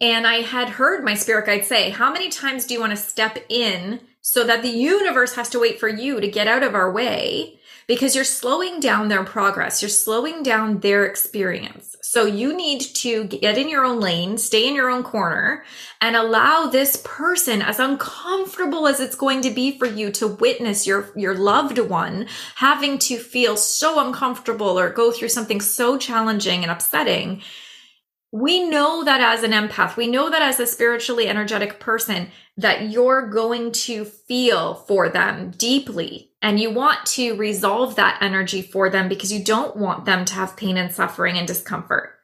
And 0.00 0.28
I 0.28 0.42
had 0.42 0.68
heard 0.68 1.04
my 1.04 1.14
spirit 1.14 1.46
guide 1.46 1.64
say, 1.64 1.90
"How 1.90 2.12
many 2.12 2.28
times 2.28 2.66
do 2.66 2.74
you 2.74 2.80
want 2.80 2.92
to 2.92 2.96
step 2.96 3.38
in 3.48 3.98
so 4.26 4.42
that 4.42 4.62
the 4.62 4.70
universe 4.70 5.34
has 5.34 5.50
to 5.50 5.60
wait 5.60 5.78
for 5.78 5.86
you 5.86 6.18
to 6.18 6.26
get 6.26 6.48
out 6.48 6.62
of 6.62 6.74
our 6.74 6.90
way 6.90 7.60
because 7.86 8.14
you're 8.14 8.24
slowing 8.24 8.80
down 8.80 9.08
their 9.08 9.22
progress. 9.22 9.82
You're 9.82 9.90
slowing 9.90 10.42
down 10.42 10.80
their 10.80 11.04
experience. 11.04 11.94
So 12.00 12.24
you 12.24 12.56
need 12.56 12.80
to 12.80 13.24
get 13.24 13.58
in 13.58 13.68
your 13.68 13.84
own 13.84 14.00
lane, 14.00 14.38
stay 14.38 14.66
in 14.66 14.74
your 14.74 14.88
own 14.88 15.02
corner 15.02 15.62
and 16.00 16.16
allow 16.16 16.68
this 16.68 17.02
person 17.04 17.60
as 17.60 17.78
uncomfortable 17.78 18.86
as 18.86 18.98
it's 18.98 19.14
going 19.14 19.42
to 19.42 19.50
be 19.50 19.78
for 19.78 19.84
you 19.84 20.10
to 20.12 20.28
witness 20.28 20.86
your, 20.86 21.12
your 21.14 21.34
loved 21.34 21.78
one 21.78 22.26
having 22.54 22.98
to 23.00 23.18
feel 23.18 23.58
so 23.58 24.06
uncomfortable 24.06 24.78
or 24.78 24.88
go 24.88 25.12
through 25.12 25.28
something 25.28 25.60
so 25.60 25.98
challenging 25.98 26.62
and 26.62 26.70
upsetting 26.70 27.42
we 28.34 28.68
know 28.68 29.04
that 29.04 29.20
as 29.20 29.44
an 29.44 29.52
empath, 29.52 29.96
we 29.96 30.08
know 30.08 30.28
that 30.28 30.42
as 30.42 30.58
a 30.58 30.66
spiritually 30.66 31.28
energetic 31.28 31.78
person, 31.78 32.26
that 32.56 32.90
you're 32.90 33.28
going 33.28 33.70
to 33.70 34.04
feel 34.04 34.74
for 34.74 35.08
them 35.08 35.52
deeply 35.52 36.32
and 36.42 36.58
you 36.58 36.68
want 36.68 37.06
to 37.06 37.36
resolve 37.36 37.94
that 37.94 38.20
energy 38.20 38.60
for 38.60 38.90
them 38.90 39.08
because 39.08 39.32
you 39.32 39.44
don't 39.44 39.76
want 39.76 40.04
them 40.04 40.24
to 40.24 40.34
have 40.34 40.56
pain 40.56 40.76
and 40.76 40.92
suffering 40.92 41.38
and 41.38 41.46
discomfort. 41.46 42.18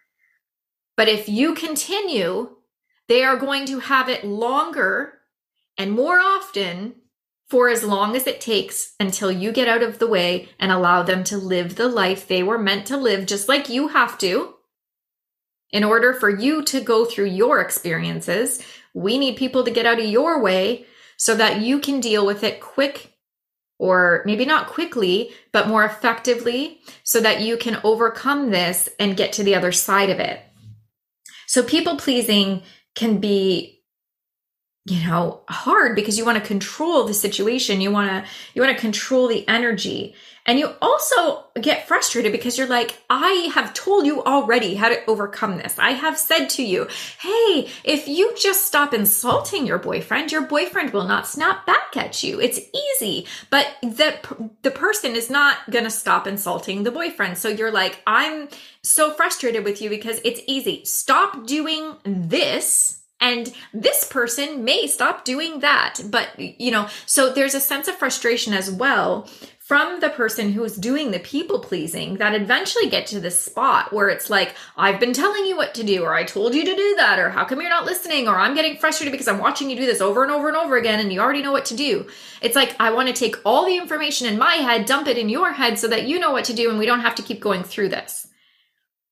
But 0.97 1.09
if 1.09 1.29
you 1.29 1.55
continue, 1.55 2.57
they 3.07 3.23
are 3.23 3.37
going 3.37 3.65
to 3.67 3.79
have 3.79 4.09
it 4.09 4.25
longer 4.25 5.13
and 5.79 5.93
more 5.93 6.19
often 6.19 6.97
for 7.49 7.69
as 7.69 7.85
long 7.85 8.17
as 8.17 8.27
it 8.27 8.41
takes 8.41 8.97
until 8.99 9.31
you 9.31 9.53
get 9.53 9.69
out 9.69 9.85
of 9.85 10.01
the 10.01 10.09
way 10.09 10.49
and 10.59 10.73
allow 10.73 11.05
them 11.05 11.23
to 11.23 11.39
live 11.39 11.77
the 11.77 11.87
life 11.87 12.27
they 12.27 12.43
were 12.43 12.59
meant 12.59 12.85
to 12.89 12.97
live, 12.97 13.27
just 13.27 13.49
like 13.49 13.69
you 13.69 13.87
have 13.87 14.19
to 14.19 14.55
in 15.73 15.85
order 15.85 16.13
for 16.13 16.29
you 16.29 16.63
to 16.65 16.81
go 16.81 17.05
through 17.05 17.27
your 17.27 17.61
experiences, 17.61 18.63
we 18.95 19.19
need 19.19 19.37
people 19.37 19.65
to 19.65 19.71
get 19.71 19.87
out 19.87 20.01
of 20.01 20.05
your 20.05 20.41
way 20.43 20.87
so 21.17 21.35
that 21.35 21.61
you 21.61 21.79
can 21.79 22.01
deal 22.01 22.27
with 22.27 22.43
it 22.43 22.61
quick 22.61 23.13
or 23.79 24.23
maybe 24.27 24.45
not 24.45 24.67
quickly, 24.67 25.31
but 25.53 25.69
more 25.69 25.85
effectively 25.85 26.81
so 27.03 27.21
that 27.21 27.41
you 27.41 27.57
can 27.57 27.81
overcome 27.83 28.51
this 28.51 28.89
and 28.99 29.17
get 29.17 29.33
to 29.33 29.43
the 29.43 29.55
other 29.55 29.73
side 29.73 30.11
of 30.11 30.21
it. 30.21 30.41
So 31.47 31.63
people 31.63 31.97
pleasing 31.97 32.63
can 32.95 33.19
be 33.19 33.80
you 34.87 35.07
know 35.07 35.43
hard 35.49 35.95
because 35.95 36.17
you 36.17 36.25
want 36.25 36.39
to 36.39 36.49
control 36.49 37.05
the 37.05 37.15
situation 37.15 37.81
you 37.81 37.91
want 37.91 38.09
to 38.11 38.31
you 38.55 38.63
want 38.63 38.75
to 38.75 38.81
control 38.81 39.29
the 39.29 39.47
energy 39.47 40.15
and 40.47 40.59
you 40.59 40.75
also 40.81 41.45
get 41.61 41.87
frustrated 41.87 42.33
because 42.33 42.57
you're 42.57 42.67
like, 42.67 42.99
I 43.11 43.51
have 43.55 43.75
told 43.75 44.07
you 44.07 44.23
already 44.25 44.75
how 44.75 44.89
to 44.89 45.05
overcome 45.07 45.59
this. 45.59 45.79
I 45.79 45.91
have 45.91 46.19
said 46.19 46.49
to 46.51 46.63
you, 46.65 46.89
hey, 47.21 47.69
if 47.85 48.09
you 48.09 48.35
just 48.37 48.67
stop 48.67 48.95
insulting 48.95 49.67
your 49.67 49.79
boyfriend, 49.79 50.33
your 50.33 50.43
boyfriend 50.43 50.93
will 50.93 51.07
not 51.07 51.29
snap 51.29 51.67
back 51.67 51.97
at 51.97 52.23
you. 52.23 52.41
It's 52.41 52.59
easy. 52.75 53.27
But 53.51 53.69
the, 53.83 54.17
the 54.63 54.71
person 54.71 55.15
is 55.15 55.31
not 55.31 55.59
going 55.71 55.85
to 55.85 55.91
stop 55.91 56.27
insulting 56.27 56.83
the 56.83 56.91
boyfriend. 56.91 57.37
So 57.37 57.49
you're 57.49 57.71
like, 57.71 58.03
I'm 58.07 58.49
so 58.83 59.13
frustrated 59.13 59.65
with 59.65 59.83
you 59.83 59.91
because 59.91 60.21
it's 60.25 60.41
easy. 60.47 60.85
Stop 60.85 61.47
doing 61.47 61.97
this 62.05 63.00
And 63.21 63.53
this 63.75 64.05
person 64.05 64.65
may 64.65 64.87
stop 64.87 65.25
doing 65.25 65.61
that. 65.61 66.01
But, 66.07 66.39
you 66.39 66.71
know, 66.71 66.89
so 67.05 67.33
there's 67.33 67.55
a 67.55 67.61
sense 67.61 67.87
of 67.87 67.97
frustration 67.97 68.55
as 68.55 68.71
well 68.71 69.29
from 69.71 70.01
the 70.01 70.11
person 70.11 70.51
who 70.51 70.65
is 70.65 70.75
doing 70.77 71.13
the 71.13 71.21
people 71.21 71.61
pleasing 71.61 72.17
that 72.17 72.35
eventually 72.35 72.91
get 72.91 73.07
to 73.07 73.21
this 73.21 73.41
spot 73.41 73.93
where 73.93 74.09
it's 74.09 74.29
like, 74.29 74.57
I've 74.77 74.99
been 74.99 75.13
telling 75.13 75.47
you 75.47 75.57
what 75.57 75.75
to 75.75 75.85
do, 75.85 76.03
or 76.03 76.13
I 76.13 76.25
told 76.25 76.57
you 76.57 76.65
to 76.65 76.75
do 76.75 76.95
that, 76.97 77.21
or 77.21 77.31
how 77.31 77.45
come 77.45 77.61
you're 77.61 77.71
not 77.71 77.85
listening, 77.85 78.27
or 78.27 78.37
I'm 78.37 78.57
getting 78.57 78.79
frustrated 78.79 79.13
because 79.13 79.29
I'm 79.29 79.39
watching 79.39 79.71
you 79.71 79.77
do 79.77 79.87
this 79.87 80.01
over 80.01 80.25
and 80.25 80.33
over 80.33 80.49
and 80.49 80.57
over 80.57 80.77
again 80.77 80.99
and 80.99 81.13
you 81.13 81.21
already 81.21 81.41
know 81.41 81.53
what 81.53 81.67
to 81.67 81.77
do. 81.77 82.09
It's 82.43 82.57
like, 82.57 82.75
I 82.81 82.91
want 82.91 83.11
to 83.11 83.15
take 83.15 83.37
all 83.45 83.65
the 83.65 83.77
information 83.77 84.27
in 84.27 84.39
my 84.39 84.55
head, 84.55 84.87
dump 84.87 85.07
it 85.07 85.19
in 85.19 85.29
your 85.29 85.53
head 85.53 85.79
so 85.79 85.87
that 85.87 86.09
you 86.09 86.19
know 86.19 86.33
what 86.33 86.47
to 86.47 86.53
do 86.53 86.69
and 86.69 86.79
we 86.79 86.87
don't 86.87 87.03
have 87.03 87.15
to 87.15 87.23
keep 87.23 87.39
going 87.39 87.63
through 87.63 87.91
this. 87.91 88.27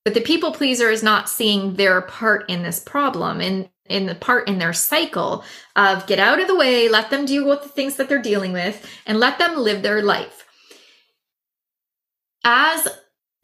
But 0.04 0.14
the 0.14 0.20
people 0.22 0.52
pleaser 0.52 0.90
is 0.90 1.04
not 1.04 1.28
seeing 1.28 1.74
their 1.74 2.00
part 2.00 2.50
in 2.50 2.64
this 2.64 2.80
problem 2.80 3.40
and 3.40 3.68
in 3.88 4.06
the 4.06 4.14
part 4.14 4.48
in 4.48 4.58
their 4.58 4.72
cycle 4.72 5.44
of 5.76 6.06
get 6.06 6.18
out 6.18 6.40
of 6.40 6.48
the 6.48 6.56
way, 6.56 6.88
let 6.88 7.10
them 7.10 7.24
deal 7.24 7.48
with 7.48 7.62
the 7.62 7.68
things 7.68 7.96
that 7.96 8.08
they're 8.08 8.22
dealing 8.22 8.52
with, 8.52 8.86
and 9.06 9.18
let 9.18 9.38
them 9.38 9.56
live 9.56 9.82
their 9.82 10.02
life. 10.02 10.44
As 12.44 12.88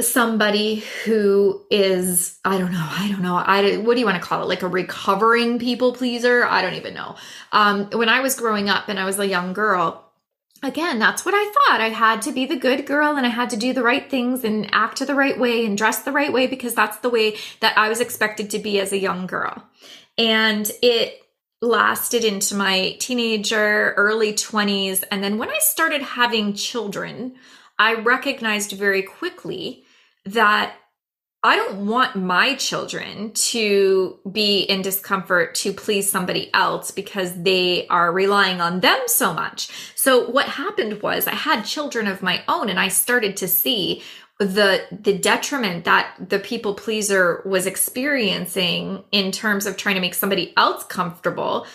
somebody 0.01 0.83
who 1.05 1.65
is 1.71 2.39
i 2.45 2.59
don't 2.59 2.73
know 2.73 2.87
i 2.91 3.09
don't 3.09 3.23
know 3.23 3.37
i 3.37 3.77
what 3.77 3.95
do 3.95 4.01
you 4.01 4.07
want 4.07 4.21
to 4.21 4.29
call 4.29 4.43
it? 4.43 4.49
Like 4.49 4.63
a 4.63 4.69
recovering 4.69 5.61
people 5.61 5.93
pleaser? 5.93 6.45
I 6.45 6.63
don't 6.63 6.75
even 6.75 6.95
know. 6.95 7.15
Um 7.53 7.89
when 7.91 8.09
i 8.09 8.21
was 8.21 8.35
growing 8.35 8.69
up 8.69 8.89
and 8.89 8.99
i 8.99 9.05
was 9.05 9.21
a 9.21 9.27
young 9.27 9.53
girl 9.53 10.11
again 10.65 10.99
that's 10.99 11.25
what 11.25 11.35
i 11.35 11.45
thought. 11.45 11.81
I 11.81 11.91
had 11.91 12.23
to 12.23 12.33
be 12.33 12.45
the 12.45 12.57
good 12.57 12.87
girl 12.87 13.17
and 13.17 13.25
i 13.25 13.29
had 13.29 13.51
to 13.51 13.57
do 13.57 13.73
the 13.73 13.85
right 13.85 14.11
things 14.11 14.43
and 14.43 14.69
act 14.73 14.99
the 15.07 15.15
right 15.15 15.39
way 15.39 15.65
and 15.65 15.79
dress 15.79 16.03
the 16.03 16.13
right 16.13 16.33
way 16.33 16.49
because 16.49 16.75
that's 16.75 16.99
the 16.99 17.11
way 17.11 17.37
that 17.61 17.79
i 17.79 17.89
was 17.89 18.01
expected 18.01 18.51
to 18.51 18.59
be 18.59 18.81
as 18.81 18.91
a 18.93 18.99
young 18.99 19.29
girl 19.29 19.63
and 20.19 20.71
it 20.83 21.21
lasted 21.63 22.25
into 22.25 22.55
my 22.55 22.97
teenager 23.01 23.95
early 23.97 24.33
20s 24.35 25.03
and 25.11 25.25
then 25.25 25.39
when 25.39 25.49
i 25.49 25.59
started 25.61 26.03
having 26.03 26.53
children 26.53 27.35
I 27.79 27.95
recognized 27.95 28.73
very 28.73 29.03
quickly 29.03 29.85
that 30.27 30.77
I 31.43 31.57
don't 31.57 31.87
want 31.87 32.17
my 32.17 32.55
children 32.55 33.33
to 33.33 34.19
be 34.31 34.61
in 34.61 34.81
discomfort 34.81 35.55
to 35.57 35.75
please 35.75 36.11
somebody 36.11 36.53
else 36.55 36.91
because 36.91 37.35
they 37.43 37.87
are 37.89 38.11
relying 38.11 38.63
on 38.63 38.81
them 38.81 38.99
so 39.07 39.35
much. 39.35 39.69
So 39.95 40.31
what 40.31 40.47
happened 40.47 41.03
was 41.03 41.27
I 41.27 41.35
had 41.35 41.65
children 41.65 42.07
of 42.07 42.23
my 42.23 42.43
own 42.49 42.71
and 42.71 42.81
I 42.81 42.89
started 42.89 43.37
to 43.39 43.49
see 43.49 44.03
the 44.39 44.85
the 44.91 45.17
detriment 45.17 45.85
that 45.85 46.13
the 46.19 46.41
people 46.41 46.75
pleaser 46.75 47.41
was 47.45 47.67
experiencing 47.67 49.05
in 49.13 49.31
terms 49.31 49.65
of 49.65 49.77
trying 49.77 49.95
to 49.95 50.01
make 50.01 50.15
somebody 50.15 50.53
else 50.57 50.85
comfortable 50.85 51.67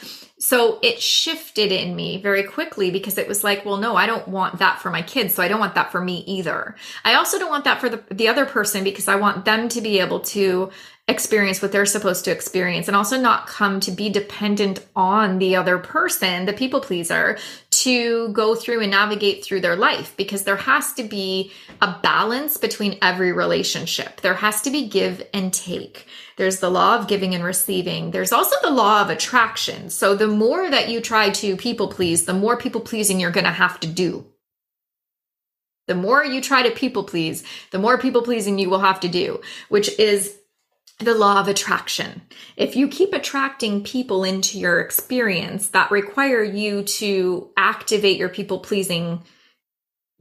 so 0.42 0.80
it 0.82 1.01
shifted 1.01 1.74
in 1.74 1.98
me 1.98 2.22
very 2.22 2.44
quickly 2.44 2.92
because 2.92 3.18
it 3.18 3.28
was 3.28 3.44
like, 3.44 3.66
well, 3.66 3.75
no, 3.75 3.98
I 3.98 4.06
don't 4.06 4.25
want 4.25 4.60
that 4.60 4.80
for 4.80 4.89
my 4.89 5.01
kids. 5.01 5.34
So 5.34 5.44
I 5.44 5.50
don't 5.50 5.60
want 5.60 5.75
that 5.75 5.92
for 5.92 6.01
me 6.01 6.24
either. 6.28 6.75
I 7.04 7.16
also 7.16 7.38
don't 7.38 7.50
want 7.50 7.66
that 7.66 7.82
for 7.82 7.89
the, 7.89 8.01
the 8.10 8.30
other 8.30 8.46
person 8.46 8.86
because 8.86 9.10
I 9.10 9.18
want 9.18 9.44
them 9.44 9.68
to 9.68 9.82
be 9.82 10.00
able 10.00 10.22
to 10.22 10.72
experience 11.10 11.62
what 11.62 11.74
they're 11.74 11.86
supposed 11.86 12.24
to 12.24 12.32
experience 12.32 12.88
and 12.88 12.96
also 12.96 13.20
not 13.20 13.48
come 13.48 13.82
to 13.82 13.92
be 13.92 14.10
dependent 14.10 14.86
on 14.96 15.39
the 15.39 15.58
other 15.58 15.78
person, 15.78 16.46
the 16.46 16.54
people 16.54 16.80
pleaser, 16.80 17.38
to 17.79 18.29
go 18.29 18.55
through 18.55 18.81
and 18.81 18.91
navigate 18.91 19.43
through 19.43 19.62
their 19.62 19.75
life 19.75 20.13
because 20.17 20.43
there 20.43 20.57
has 20.57 20.91
to 20.93 21.03
be 21.03 21.51
a 21.81 21.95
balance 22.03 22.57
between 22.57 22.98
every 23.01 23.31
relationship. 23.31 24.19
There 24.21 24.33
has 24.33 24.62
to 24.63 24.71
be 24.71 24.89
give 24.89 25.25
and 25.33 25.53
take. 25.53 26.05
There's 26.36 26.59
the 26.59 26.69
law 26.69 26.98
of 26.98 27.07
giving 27.07 27.36
and 27.36 27.43
receiving. 27.43 28.12
There's 28.12 28.33
also 28.33 28.55
the 28.62 28.69
law 28.71 29.01
of 29.01 29.09
attraction. 29.09 29.89
So 29.89 30.13
the 30.15 30.27
more 30.27 30.69
that 30.69 30.89
you 30.89 31.00
try 31.00 31.29
to 31.29 31.55
people 31.55 31.88
please, 31.88 32.25
the 32.25 32.33
more 32.33 32.57
people 32.57 32.81
pleasing 32.81 33.19
you're 33.19 33.31
going 33.31 33.45
to 33.45 33.51
have 33.51 33.79
to 33.79 33.88
do. 33.88 34.25
The 35.87 35.96
more 35.96 36.24
you 36.24 36.42
try 36.42 36.63
to 36.63 36.72
people 36.72 37.03
please, 37.03 37.44
the 37.72 37.79
more 37.79 37.98
people 37.98 38.22
pleasing 38.22 38.59
you 38.59 38.70
will 38.70 38.79
have 38.79 39.00
to 39.00 39.07
do, 39.07 39.42
which 39.70 39.98
is 39.98 40.39
the 41.00 41.16
law 41.16 41.40
of 41.40 41.48
attraction. 41.48 42.22
If 42.57 42.75
you 42.75 42.88
keep 42.88 43.14
attracting 43.14 43.83
people 43.83 44.24
into 44.24 44.59
your 44.59 44.81
experience 44.81 45.70
that 45.70 45.92
require 45.92 46.44
you 46.44 46.83
to 46.83 47.50
activate 47.55 48.18
your 48.18 48.29
people 48.29 48.59
pleasing, 48.59 49.24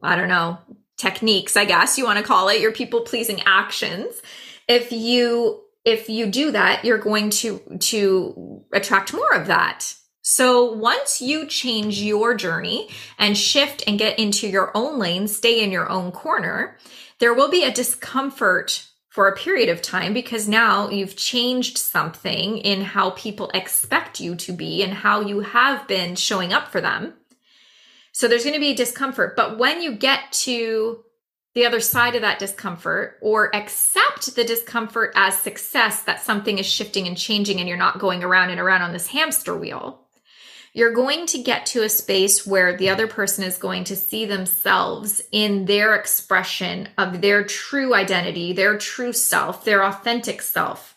I 0.03 0.14
don't 0.14 0.29
know, 0.29 0.59
techniques, 0.97 1.57
I 1.57 1.64
guess 1.64 1.99
you 1.99 2.05
want 2.05 2.19
to 2.19 2.25
call 2.25 2.49
it, 2.49 2.61
your 2.61 2.73
people 2.73 3.01
pleasing 3.01 3.43
actions. 3.45 4.23
If 4.69 4.93
you 4.93 5.62
if 5.85 6.11
you 6.11 6.27
do 6.27 6.51
that, 6.53 6.85
you're 6.85 6.99
going 6.99 7.31
to 7.31 7.61
to 7.81 8.64
attract 8.73 9.12
more 9.12 9.33
of 9.33 9.49
that. 9.49 9.95
So 10.23 10.73
once 10.73 11.23
you 11.23 11.47
change 11.47 12.03
your 12.03 12.35
journey 12.35 12.91
and 13.19 13.37
shift 13.37 13.83
and 13.87 13.99
get 13.99 14.19
into 14.19 14.47
your 14.47 14.71
own 14.77 14.99
lane, 14.99 15.27
stay 15.27 15.62
in 15.62 15.73
your 15.73 15.88
own 15.88 16.12
corner, 16.12 16.77
there 17.19 17.33
will 17.33 17.51
be 17.51 17.64
a 17.64 17.73
discomfort 17.73 18.88
for 19.19 19.27
a 19.27 19.35
period 19.35 19.69
of 19.69 19.83
time 19.83 20.15
because 20.15 20.47
now 20.47 20.89
you've 20.89 21.17
changed 21.17 21.77
something 21.77 22.59
in 22.59 22.81
how 22.81 23.11
people 23.11 23.51
expect 23.53 24.21
you 24.21 24.37
to 24.37 24.53
be 24.53 24.81
and 24.81 24.93
how 24.93 25.21
you 25.21 25.41
have 25.41 25.89
been 25.89 26.15
showing 26.15 26.53
up 26.53 26.69
for 26.69 26.81
them. 26.81 27.13
So 28.13 28.29
there's 28.29 28.45
going 28.45 28.55
to 28.55 28.61
be 28.61 28.75
discomfort. 28.75 29.35
But 29.35 29.59
when 29.59 29.83
you 29.83 29.97
get 29.97 30.31
to 30.45 31.03
the 31.55 31.67
other 31.67 31.81
side 31.81 32.15
of 32.15 32.23
that 32.23 32.39
discomfort 32.39 33.19
or 33.21 33.53
accept 33.57 34.37
the 34.37 34.45
discomfort 34.45 35.11
as 35.17 35.37
success 35.37 36.05
that 36.05 36.23
something 36.23 36.59
is 36.59 36.67
shifting 36.67 37.09
and 37.09 37.19
changing 37.19 37.59
and 37.59 37.69
you're 37.69 37.77
not 37.77 37.99
going 37.99 38.23
around 38.23 38.51
and 38.51 38.61
around 38.61 38.83
on 38.83 38.93
this 38.93 39.09
hamster 39.09 39.57
wheel, 39.57 40.07
you're 40.73 40.93
going 40.93 41.27
to 41.27 41.43
get 41.43 41.67
to 41.67 41.83
a 41.83 41.89
space 41.89 42.47
where 42.47 42.77
the 42.77 42.91
other 42.91 43.07
person 43.07 43.45
is 43.45 43.59
going 43.59 43.85
to 43.85 43.97
see 43.97 44.25
themselves 44.25 45.23
in 45.33 45.65
their 45.65 45.95
expression 45.95 46.89
of 46.99 47.21
their 47.21 47.45
true 47.45 47.95
identity, 47.95 48.53
their 48.53 48.79
true 48.79 49.13
self, 49.13 49.65
their 49.65 49.85
authentic 49.85 50.43
self. 50.43 50.97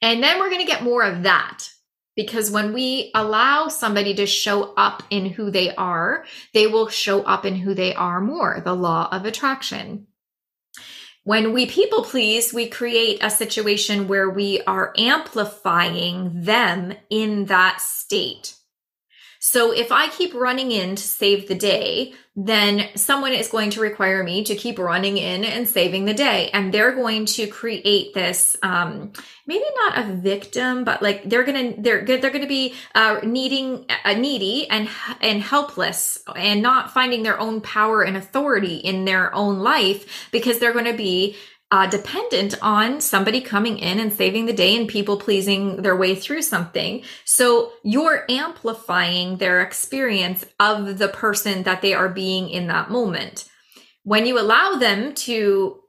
And 0.00 0.22
then 0.22 0.38
we're 0.38 0.50
going 0.50 0.64
to 0.64 0.72
get 0.72 0.82
more 0.82 1.02
of 1.02 1.24
that 1.24 1.68
because 2.16 2.50
when 2.50 2.72
we 2.72 3.12
allow 3.14 3.68
somebody 3.68 4.14
to 4.14 4.26
show 4.26 4.74
up 4.74 5.04
in 5.10 5.26
who 5.26 5.52
they 5.52 5.74
are, 5.76 6.24
they 6.52 6.66
will 6.66 6.88
show 6.88 7.22
up 7.22 7.44
in 7.44 7.54
who 7.54 7.74
they 7.74 7.94
are 7.94 8.20
more, 8.20 8.60
the 8.64 8.74
law 8.74 9.08
of 9.12 9.24
attraction. 9.24 10.08
When 11.22 11.52
we 11.52 11.66
people 11.66 12.02
please, 12.02 12.52
we 12.54 12.68
create 12.68 13.18
a 13.22 13.30
situation 13.30 14.08
where 14.08 14.30
we 14.30 14.62
are 14.62 14.94
amplifying 14.96 16.42
them 16.42 16.94
in 17.10 17.44
that 17.44 17.80
state. 17.80 18.54
So 19.50 19.70
if 19.70 19.90
I 19.92 20.08
keep 20.08 20.34
running 20.34 20.72
in 20.72 20.94
to 20.94 21.02
save 21.02 21.48
the 21.48 21.54
day, 21.54 22.12
then 22.36 22.90
someone 22.96 23.32
is 23.32 23.48
going 23.48 23.70
to 23.70 23.80
require 23.80 24.22
me 24.22 24.44
to 24.44 24.54
keep 24.54 24.78
running 24.78 25.16
in 25.16 25.42
and 25.42 25.66
saving 25.66 26.04
the 26.04 26.12
day. 26.12 26.50
And 26.52 26.70
they're 26.70 26.94
going 26.94 27.24
to 27.24 27.46
create 27.46 28.12
this, 28.12 28.58
um, 28.62 29.10
maybe 29.46 29.64
not 29.86 30.04
a 30.04 30.12
victim, 30.16 30.84
but 30.84 31.00
like 31.00 31.30
they're 31.30 31.44
going 31.44 31.76
to, 31.76 31.80
they're 31.80 32.04
they're 32.04 32.18
going 32.18 32.42
to 32.42 32.46
be, 32.46 32.74
uh, 32.94 33.20
needing, 33.22 33.86
uh, 34.04 34.12
needy 34.12 34.68
and, 34.68 34.86
and 35.22 35.42
helpless 35.42 36.22
and 36.36 36.60
not 36.60 36.92
finding 36.92 37.22
their 37.22 37.40
own 37.40 37.62
power 37.62 38.02
and 38.02 38.18
authority 38.18 38.76
in 38.76 39.06
their 39.06 39.34
own 39.34 39.60
life 39.60 40.28
because 40.30 40.58
they're 40.58 40.74
going 40.74 40.84
to 40.84 40.92
be 40.92 41.36
uh, 41.70 41.86
dependent 41.86 42.54
on 42.62 43.00
somebody 43.00 43.40
coming 43.40 43.78
in 43.78 43.98
and 43.98 44.12
saving 44.12 44.46
the 44.46 44.52
day 44.52 44.76
and 44.76 44.88
people 44.88 45.18
pleasing 45.18 45.82
their 45.82 45.96
way 45.96 46.14
through 46.14 46.42
something. 46.42 47.02
So 47.24 47.72
you're 47.82 48.24
amplifying 48.28 49.36
their 49.36 49.60
experience 49.60 50.46
of 50.58 50.98
the 50.98 51.08
person 51.08 51.64
that 51.64 51.82
they 51.82 51.92
are 51.92 52.08
being 52.08 52.48
in 52.48 52.68
that 52.68 52.90
moment. 52.90 53.48
When 54.02 54.24
you 54.24 54.40
allow 54.40 54.76
them 54.76 55.14
to 55.14 55.80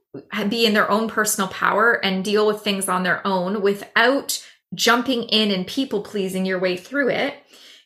be 0.50 0.66
in 0.66 0.74
their 0.74 0.90
own 0.90 1.08
personal 1.08 1.48
power 1.50 1.94
and 2.04 2.26
deal 2.26 2.46
with 2.46 2.62
things 2.62 2.90
on 2.90 3.04
their 3.04 3.26
own 3.26 3.62
without 3.62 4.46
jumping 4.76 5.24
in 5.24 5.52
and 5.52 5.66
people 5.66 6.02
pleasing 6.02 6.46
your 6.46 6.60
way 6.60 6.76
through 6.76 7.10
it, 7.10 7.36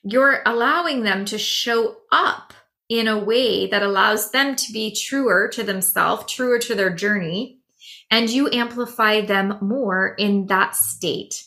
you're 0.03 0.41
allowing 0.45 1.03
them 1.03 1.25
to 1.25 1.37
show 1.37 1.97
up 2.11 2.53
in 2.89 3.07
a 3.07 3.17
way 3.17 3.67
that 3.67 3.83
allows 3.83 4.31
them 4.31 4.55
to 4.55 4.71
be 4.73 4.93
truer 4.93 5.47
to 5.49 5.63
themselves, 5.63 6.31
truer 6.31 6.59
to 6.59 6.75
their 6.75 6.89
journey, 6.89 7.59
and 8.09 8.29
you 8.29 8.49
amplify 8.51 9.21
them 9.21 9.57
more 9.61 10.15
in 10.15 10.47
that 10.47 10.75
state. 10.75 11.43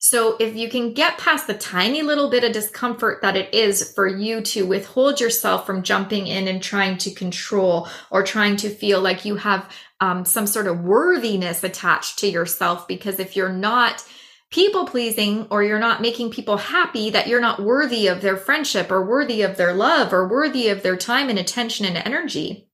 So 0.00 0.36
if 0.38 0.54
you 0.54 0.70
can 0.70 0.94
get 0.94 1.18
past 1.18 1.48
the 1.48 1.54
tiny 1.54 2.02
little 2.02 2.30
bit 2.30 2.44
of 2.44 2.52
discomfort 2.52 3.20
that 3.22 3.36
it 3.36 3.52
is 3.52 3.92
for 3.94 4.06
you 4.06 4.40
to 4.42 4.64
withhold 4.64 5.20
yourself 5.20 5.66
from 5.66 5.82
jumping 5.82 6.28
in 6.28 6.46
and 6.46 6.62
trying 6.62 6.98
to 6.98 7.10
control 7.10 7.88
or 8.08 8.22
trying 8.22 8.56
to 8.58 8.70
feel 8.70 9.00
like 9.00 9.24
you 9.24 9.34
have 9.34 9.68
um, 10.00 10.24
some 10.24 10.46
sort 10.46 10.68
of 10.68 10.82
worthiness 10.82 11.64
attached 11.64 12.20
to 12.20 12.28
yourself, 12.28 12.86
because 12.86 13.18
if 13.18 13.34
you're 13.34 13.52
not 13.52 14.04
people 14.52 14.86
pleasing 14.86 15.48
or 15.50 15.64
you're 15.64 15.80
not 15.80 16.00
making 16.00 16.30
people 16.30 16.56
happy 16.56 17.10
that 17.10 17.26
you're 17.26 17.40
not 17.40 17.60
worthy 17.60 18.06
of 18.06 18.22
their 18.22 18.36
friendship 18.36 18.92
or 18.92 19.04
worthy 19.04 19.42
of 19.42 19.56
their 19.56 19.74
love 19.74 20.12
or 20.12 20.28
worthy 20.28 20.68
of 20.68 20.84
their 20.84 20.96
time 20.96 21.28
and 21.28 21.40
attention 21.40 21.84
and 21.84 21.96
energy, 21.98 22.67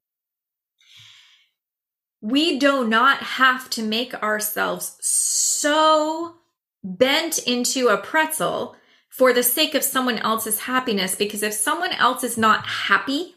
we 2.24 2.58
do 2.58 2.88
not 2.88 3.18
have 3.18 3.68
to 3.68 3.82
make 3.82 4.14
ourselves 4.22 4.96
so 5.02 6.36
bent 6.82 7.36
into 7.40 7.88
a 7.88 7.98
pretzel 7.98 8.74
for 9.10 9.34
the 9.34 9.42
sake 9.42 9.74
of 9.74 9.84
someone 9.84 10.16
else's 10.16 10.60
happiness 10.60 11.14
because 11.14 11.42
if 11.42 11.52
someone 11.52 11.92
else 11.92 12.24
is 12.24 12.38
not 12.38 12.64
happy, 12.64 13.34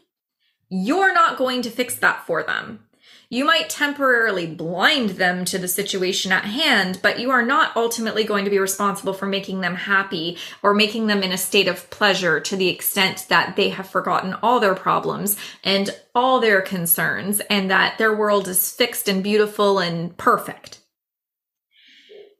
you're 0.70 1.12
not 1.12 1.36
going 1.36 1.60
to 1.60 1.68
fix 1.68 1.96
that 1.96 2.24
for 2.26 2.42
them. 2.42 2.87
You 3.30 3.44
might 3.44 3.68
temporarily 3.68 4.46
blind 4.46 5.10
them 5.10 5.44
to 5.46 5.58
the 5.58 5.68
situation 5.68 6.32
at 6.32 6.46
hand, 6.46 7.00
but 7.02 7.20
you 7.20 7.30
are 7.30 7.44
not 7.44 7.76
ultimately 7.76 8.24
going 8.24 8.46
to 8.46 8.50
be 8.50 8.58
responsible 8.58 9.12
for 9.12 9.26
making 9.26 9.60
them 9.60 9.74
happy 9.74 10.38
or 10.62 10.72
making 10.72 11.08
them 11.08 11.22
in 11.22 11.30
a 11.30 11.36
state 11.36 11.68
of 11.68 11.90
pleasure 11.90 12.40
to 12.40 12.56
the 12.56 12.68
extent 12.68 13.26
that 13.28 13.54
they 13.54 13.68
have 13.68 13.88
forgotten 13.88 14.34
all 14.42 14.60
their 14.60 14.74
problems 14.74 15.36
and 15.62 15.94
all 16.14 16.40
their 16.40 16.62
concerns 16.62 17.40
and 17.50 17.70
that 17.70 17.98
their 17.98 18.16
world 18.16 18.48
is 18.48 18.72
fixed 18.72 19.08
and 19.08 19.22
beautiful 19.22 19.78
and 19.78 20.16
perfect. 20.16 20.80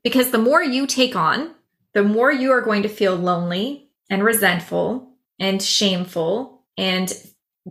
Because 0.02 0.30
the 0.30 0.38
more 0.38 0.62
you 0.62 0.86
take 0.86 1.14
on, 1.14 1.54
the 1.92 2.02
more 2.02 2.32
you 2.32 2.50
are 2.50 2.62
going 2.62 2.82
to 2.84 2.88
feel 2.88 3.14
lonely 3.14 3.90
and 4.08 4.24
resentful 4.24 5.16
and 5.38 5.62
shameful 5.62 6.64
and 6.78 7.12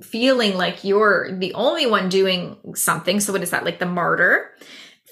feeling 0.02 0.58
like 0.58 0.84
you're 0.84 1.38
the 1.38 1.54
only 1.54 1.86
one 1.86 2.10
doing 2.10 2.58
something. 2.76 3.20
So, 3.20 3.34
what 3.34 3.44
is 3.44 3.52
that? 3.52 3.66
Like 3.66 3.80
the 3.80 3.86
martyr? 3.86 4.52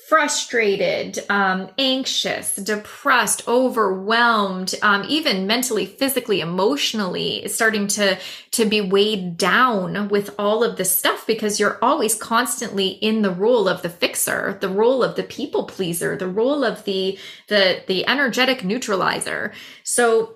Frustrated, 0.08 1.18
um, 1.30 1.72
anxious, 1.80 2.56
depressed, 2.58 3.48
overwhelmed, 3.48 4.76
um, 4.84 5.04
even 5.10 5.48
mentally, 5.48 5.88
physically, 5.88 6.42
emotionally, 6.42 7.48
starting 7.48 7.88
to 7.88 8.20
to 8.52 8.66
be 8.66 8.82
weighed 8.82 9.36
down 9.36 10.10
with 10.10 10.36
all 10.38 10.64
of 10.64 10.78
this 10.78 10.96
stuff 10.96 11.26
because 11.26 11.60
you're 11.60 11.80
always 11.82 12.14
constantly 12.14 12.90
in 12.90 13.24
the 13.24 13.32
role 13.32 13.68
of 13.68 13.82
the 13.82 13.90
fixer, 13.90 14.60
the 14.62 14.70
role 14.70 15.04
of 15.04 15.16
the 15.16 15.24
people 15.24 15.64
pleaser, 15.64 16.16
the 16.16 16.28
role 16.28 16.64
of 16.64 16.86
the 16.86 17.18
the 17.48 17.82
the 17.88 18.08
energetic 18.08 18.64
neutralizer. 18.64 19.54
So 19.84 20.36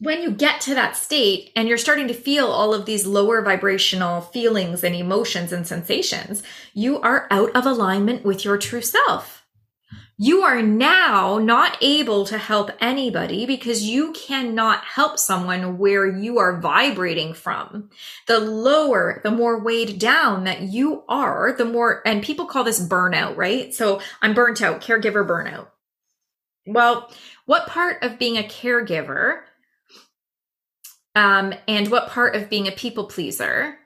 when 0.00 0.22
you 0.22 0.30
get 0.30 0.60
to 0.62 0.74
that 0.74 0.96
state 0.96 1.50
and 1.56 1.68
you're 1.68 1.76
starting 1.76 2.08
to 2.08 2.14
feel 2.14 2.46
all 2.46 2.72
of 2.72 2.86
these 2.86 3.06
lower 3.06 3.42
vibrational 3.42 4.20
feelings 4.20 4.84
and 4.84 4.94
emotions 4.94 5.52
and 5.52 5.66
sensations, 5.66 6.42
you 6.72 7.00
are 7.00 7.26
out 7.30 7.50
of 7.56 7.66
alignment 7.66 8.24
with 8.24 8.44
your 8.44 8.56
true 8.58 8.82
self. 8.82 9.44
You 10.20 10.42
are 10.42 10.62
now 10.62 11.38
not 11.38 11.78
able 11.80 12.24
to 12.26 12.38
help 12.38 12.72
anybody 12.80 13.46
because 13.46 13.84
you 13.84 14.12
cannot 14.12 14.84
help 14.84 15.16
someone 15.16 15.78
where 15.78 16.06
you 16.06 16.38
are 16.38 16.60
vibrating 16.60 17.34
from. 17.34 17.90
The 18.26 18.40
lower, 18.40 19.20
the 19.22 19.30
more 19.30 19.60
weighed 19.60 20.00
down 20.00 20.42
that 20.44 20.62
you 20.62 21.04
are, 21.08 21.54
the 21.56 21.64
more, 21.64 22.02
and 22.04 22.22
people 22.22 22.46
call 22.46 22.64
this 22.64 22.84
burnout, 22.84 23.36
right? 23.36 23.72
So 23.72 24.00
I'm 24.20 24.34
burnt 24.34 24.60
out, 24.60 24.80
caregiver 24.80 25.24
burnout. 25.24 25.68
Well, 26.66 27.10
what 27.46 27.68
part 27.68 28.02
of 28.02 28.18
being 28.18 28.36
a 28.36 28.42
caregiver 28.42 29.42
um, 31.14 31.54
and 31.66 31.90
what 31.90 32.10
part 32.10 32.36
of 32.36 32.50
being 32.50 32.68
a 32.68 32.72
people 32.72 33.04
pleaser 33.04 33.78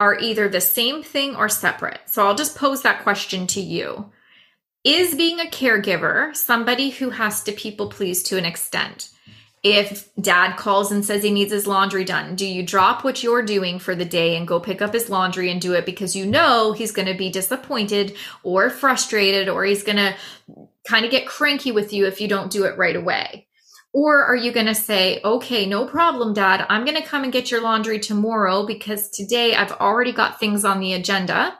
are 0.00 0.18
either 0.18 0.48
the 0.48 0.60
same 0.60 1.02
thing 1.02 1.36
or 1.36 1.48
separate. 1.48 2.00
So 2.06 2.26
I'll 2.26 2.34
just 2.34 2.56
pose 2.56 2.82
that 2.82 3.02
question 3.02 3.46
to 3.48 3.60
you. 3.60 4.10
Is 4.82 5.14
being 5.14 5.40
a 5.40 5.44
caregiver 5.44 6.36
somebody 6.36 6.90
who 6.90 7.10
has 7.10 7.42
to 7.44 7.52
people 7.52 7.88
please 7.88 8.22
to 8.24 8.36
an 8.36 8.44
extent? 8.44 9.10
If 9.62 10.14
dad 10.20 10.58
calls 10.58 10.92
and 10.92 11.02
says 11.02 11.22
he 11.22 11.30
needs 11.30 11.50
his 11.50 11.66
laundry 11.66 12.04
done, 12.04 12.36
do 12.36 12.46
you 12.46 12.62
drop 12.62 13.02
what 13.02 13.22
you're 13.22 13.42
doing 13.42 13.78
for 13.78 13.94
the 13.94 14.04
day 14.04 14.36
and 14.36 14.46
go 14.46 14.60
pick 14.60 14.82
up 14.82 14.92
his 14.92 15.08
laundry 15.08 15.50
and 15.50 15.58
do 15.58 15.72
it 15.72 15.86
because 15.86 16.14
you 16.14 16.26
know 16.26 16.72
he's 16.72 16.92
going 16.92 17.08
to 17.08 17.16
be 17.16 17.30
disappointed 17.30 18.14
or 18.42 18.68
frustrated 18.68 19.48
or 19.48 19.64
he's 19.64 19.82
going 19.82 19.96
to 19.96 20.14
kind 20.86 21.06
of 21.06 21.10
get 21.10 21.26
cranky 21.26 21.72
with 21.72 21.94
you 21.94 22.06
if 22.06 22.20
you 22.20 22.28
don't 22.28 22.50
do 22.50 22.64
it 22.64 22.76
right 22.76 22.94
away? 22.94 23.46
Or 23.94 24.24
are 24.24 24.34
you 24.34 24.50
going 24.50 24.66
to 24.66 24.74
say, 24.74 25.20
okay, 25.24 25.66
no 25.66 25.86
problem, 25.86 26.34
dad. 26.34 26.66
I'm 26.68 26.84
going 26.84 27.00
to 27.00 27.06
come 27.06 27.22
and 27.22 27.32
get 27.32 27.52
your 27.52 27.62
laundry 27.62 28.00
tomorrow 28.00 28.66
because 28.66 29.08
today 29.08 29.54
I've 29.54 29.70
already 29.70 30.10
got 30.10 30.40
things 30.40 30.64
on 30.64 30.80
the 30.80 30.94
agenda 30.94 31.56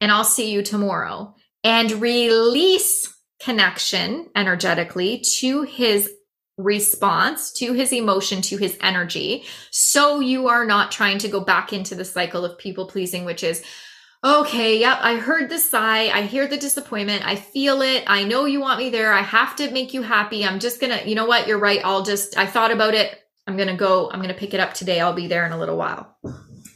and 0.00 0.10
I'll 0.10 0.24
see 0.24 0.50
you 0.50 0.62
tomorrow 0.62 1.34
and 1.62 1.92
release 1.92 3.14
connection 3.38 4.30
energetically 4.34 5.22
to 5.40 5.62
his 5.64 6.10
response, 6.56 7.52
to 7.52 7.74
his 7.74 7.92
emotion, 7.92 8.40
to 8.42 8.56
his 8.56 8.78
energy. 8.80 9.44
So 9.70 10.20
you 10.20 10.48
are 10.48 10.64
not 10.64 10.90
trying 10.90 11.18
to 11.18 11.28
go 11.28 11.40
back 11.40 11.74
into 11.74 11.94
the 11.94 12.04
cycle 12.04 12.46
of 12.46 12.58
people 12.58 12.86
pleasing, 12.86 13.26
which 13.26 13.44
is, 13.44 13.62
okay, 14.24 14.78
yep, 14.78 14.98
I 15.00 15.16
heard 15.16 15.48
the 15.48 15.58
sigh. 15.58 16.08
I 16.08 16.22
hear 16.22 16.46
the 16.46 16.56
disappointment. 16.56 17.26
I 17.26 17.36
feel 17.36 17.82
it. 17.82 18.04
I 18.06 18.24
know 18.24 18.44
you 18.44 18.60
want 18.60 18.78
me 18.78 18.90
there. 18.90 19.12
I 19.12 19.22
have 19.22 19.56
to 19.56 19.70
make 19.70 19.94
you 19.94 20.02
happy. 20.02 20.44
I'm 20.44 20.60
just 20.60 20.80
gonna, 20.80 21.02
you 21.04 21.14
know 21.14 21.26
what? 21.26 21.46
You're 21.46 21.58
right. 21.58 21.80
I'll 21.84 22.02
just, 22.02 22.36
I 22.36 22.46
thought 22.46 22.70
about 22.70 22.94
it. 22.94 23.18
I'm 23.46 23.56
gonna 23.56 23.76
go, 23.76 24.10
I'm 24.10 24.20
gonna 24.20 24.34
pick 24.34 24.54
it 24.54 24.60
up 24.60 24.74
today. 24.74 25.00
I'll 25.00 25.12
be 25.12 25.26
there 25.26 25.44
in 25.46 25.52
a 25.52 25.58
little 25.58 25.76
while. 25.76 26.16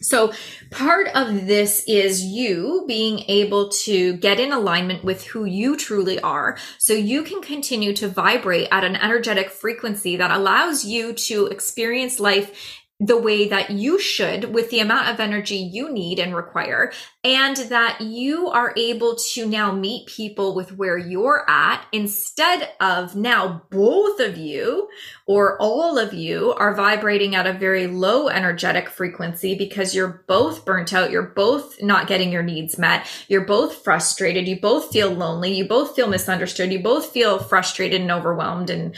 So, 0.01 0.33
part 0.71 1.09
of 1.15 1.47
this 1.47 1.83
is 1.89 2.23
you 2.23 2.85
being 2.87 3.21
able 3.29 3.71
to 3.71 4.17
get 4.19 4.39
in 4.39 4.53
alignment 4.53 5.03
with 5.03 5.25
who 5.25 5.45
you 5.45 5.77
truly 5.77 6.21
are 6.21 6.59
so 6.79 6.93
you 6.93 7.23
can 7.25 7.43
continue 7.43 7.93
to 7.95 8.09
vibrate 8.09 8.69
at 8.71 8.85
an 8.85 8.95
energetic 8.95 9.51
frequency 9.51 10.17
that 10.17 10.31
allows 10.31 10.85
you 10.85 11.13
to 11.13 11.47
experience 11.47 12.21
life 12.21 12.85
the 12.99 13.21
way 13.21 13.47
that 13.49 13.71
you 13.71 14.01
should 14.01 14.55
with 14.55 14.71
the 14.71 14.81
amount 14.81 15.09
of 15.09 15.21
energy 15.21 15.57
you 15.57 15.93
need 15.93 16.19
and 16.19 16.35
require 16.35 16.91
and 17.23 17.57
that 17.69 18.01
you 18.01 18.49
are 18.49 18.73
able 18.75 19.17
to 19.17 19.47
now 19.47 19.71
meet 19.71 20.07
people 20.07 20.55
with 20.55 20.73
where 20.79 20.97
you're 20.97 21.45
at 21.47 21.85
instead 21.93 22.71
of 22.81 23.15
now 23.15 23.63
both 23.71 24.19
of 24.19 24.39
you 24.39 24.89
or 25.27 25.61
all 25.61 25.99
of 25.99 26.15
you 26.15 26.55
are 26.55 26.75
vibrating 26.75 27.35
at 27.35 27.47
a 27.47 27.53
very 27.53 27.87
low 27.87 28.29
energetic 28.29 28.89
frequency 28.89 29.55
because 29.55 29.95
you're 29.95 30.25
both 30.27 30.65
burnt 30.65 30.95
out 30.95 31.11
you're 31.11 31.23
both 31.23 31.83
not 31.83 32.07
getting 32.07 32.33
your 32.33 32.43
needs 32.43 32.79
met 32.79 33.07
you're 33.29 33.45
both 33.45 33.85
frustrated 33.85 34.49
you 34.49 34.59
both 34.59 34.91
feel 34.91 35.11
lonely 35.11 35.53
you 35.55 35.69
both 35.69 35.95
feel 35.95 36.09
misunderstood 36.09 36.73
you 36.73 36.83
both 36.83 37.11
feel 37.11 37.39
frustrated 37.39 38.01
and 38.01 38.11
overwhelmed 38.11 38.71
and 38.71 38.97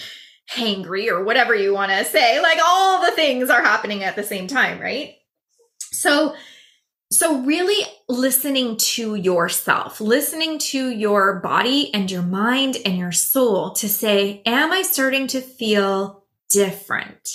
hangry 0.50 1.08
or 1.08 1.22
whatever 1.24 1.54
you 1.54 1.74
want 1.74 1.92
to 1.92 2.04
say. 2.04 2.40
Like 2.40 2.58
all 2.64 3.04
the 3.04 3.12
things 3.12 3.50
are 3.50 3.62
happening 3.62 4.02
at 4.02 4.16
the 4.16 4.22
same 4.22 4.46
time, 4.46 4.80
right? 4.80 5.16
So, 5.92 6.34
so 7.10 7.40
really 7.40 7.86
listening 8.08 8.76
to 8.76 9.14
yourself, 9.14 10.00
listening 10.00 10.58
to 10.58 10.90
your 10.90 11.40
body 11.40 11.92
and 11.94 12.10
your 12.10 12.22
mind 12.22 12.76
and 12.84 12.96
your 12.96 13.12
soul 13.12 13.72
to 13.72 13.88
say, 13.88 14.42
am 14.44 14.72
I 14.72 14.82
starting 14.82 15.26
to 15.28 15.40
feel 15.40 16.24
different? 16.50 17.28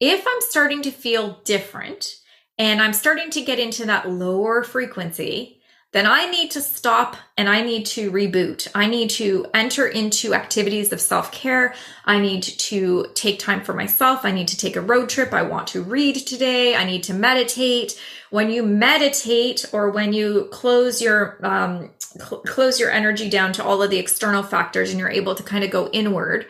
If 0.00 0.26
I'm 0.26 0.40
starting 0.40 0.82
to 0.82 0.90
feel 0.90 1.40
different 1.44 2.14
and 2.58 2.82
I'm 2.82 2.92
starting 2.92 3.30
to 3.30 3.42
get 3.42 3.58
into 3.58 3.86
that 3.86 4.10
lower 4.10 4.62
frequency, 4.62 5.55
then 5.96 6.06
I 6.06 6.26
need 6.26 6.50
to 6.50 6.60
stop 6.60 7.16
and 7.38 7.48
I 7.48 7.62
need 7.62 7.86
to 7.86 8.12
reboot. 8.12 8.68
I 8.74 8.86
need 8.86 9.08
to 9.10 9.46
enter 9.54 9.86
into 9.86 10.34
activities 10.34 10.92
of 10.92 11.00
self 11.00 11.32
care. 11.32 11.74
I 12.04 12.20
need 12.20 12.42
to 12.42 13.06
take 13.14 13.38
time 13.38 13.64
for 13.64 13.72
myself. 13.72 14.20
I 14.22 14.30
need 14.30 14.48
to 14.48 14.58
take 14.58 14.76
a 14.76 14.82
road 14.82 15.08
trip. 15.08 15.32
I 15.32 15.40
want 15.40 15.68
to 15.68 15.82
read 15.82 16.16
today. 16.16 16.76
I 16.76 16.84
need 16.84 17.02
to 17.04 17.14
meditate. 17.14 17.98
When 18.28 18.50
you 18.50 18.62
meditate 18.62 19.64
or 19.72 19.90
when 19.90 20.12
you 20.12 20.48
close 20.52 21.00
your, 21.00 21.38
um, 21.42 21.90
cl- 21.98 22.42
close 22.42 22.78
your 22.78 22.90
energy 22.90 23.30
down 23.30 23.54
to 23.54 23.64
all 23.64 23.82
of 23.82 23.88
the 23.88 23.98
external 23.98 24.42
factors 24.42 24.90
and 24.90 25.00
you're 25.00 25.08
able 25.08 25.34
to 25.34 25.42
kind 25.42 25.64
of 25.64 25.70
go 25.70 25.88
inward, 25.94 26.46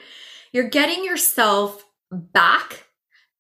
you're 0.51 0.69
getting 0.69 1.05
yourself 1.05 1.85
back 2.11 2.87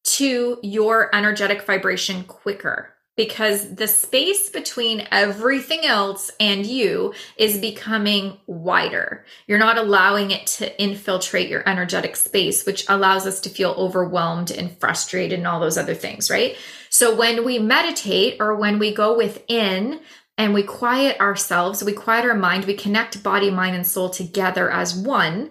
to 0.05 0.61
your 0.63 1.13
energetic 1.13 1.63
vibration 1.63 2.23
quicker 2.23 2.96
because 3.17 3.75
the 3.75 3.89
space 3.89 4.51
between 4.51 5.09
everything 5.11 5.87
else 5.87 6.31
and 6.39 6.67
you 6.67 7.15
is 7.37 7.59
becoming 7.59 8.37
wider. 8.47 9.25
You're 9.47 9.59
not 9.59 9.79
allowing 9.79 10.31
it 10.31 10.47
to 10.49 10.83
infiltrate 10.83 11.49
your 11.49 11.67
energetic 11.67 12.15
space, 12.15 12.67
which 12.67 12.85
allows 12.89 13.27
us 13.27 13.41
to 13.41 13.51
feel 13.51 13.71
overwhelmed 13.73 14.51
and 14.51 14.79
frustrated 14.79 15.39
and 15.39 15.47
all 15.47 15.61
those 15.61 15.79
other 15.79 15.95
things, 15.95 16.31
right? 16.31 16.57
So 16.91 17.17
when 17.17 17.45
we 17.45 17.59
meditate 17.59 18.37
or 18.39 18.55
when 18.55 18.79
we 18.79 18.95
go 18.95 19.17
within 19.17 20.01
and 20.37 20.53
we 20.53 20.63
quiet 20.63 21.19
ourselves, 21.19 21.83
we 21.83 21.93
quiet 21.93 22.27
our 22.27 22.35
mind, 22.35 22.67
we 22.67 22.75
connect 22.75 23.23
body, 23.23 23.51
mind, 23.51 23.75
and 23.75 23.87
soul 23.87 24.11
together 24.11 24.71
as 24.71 24.95
one, 24.95 25.51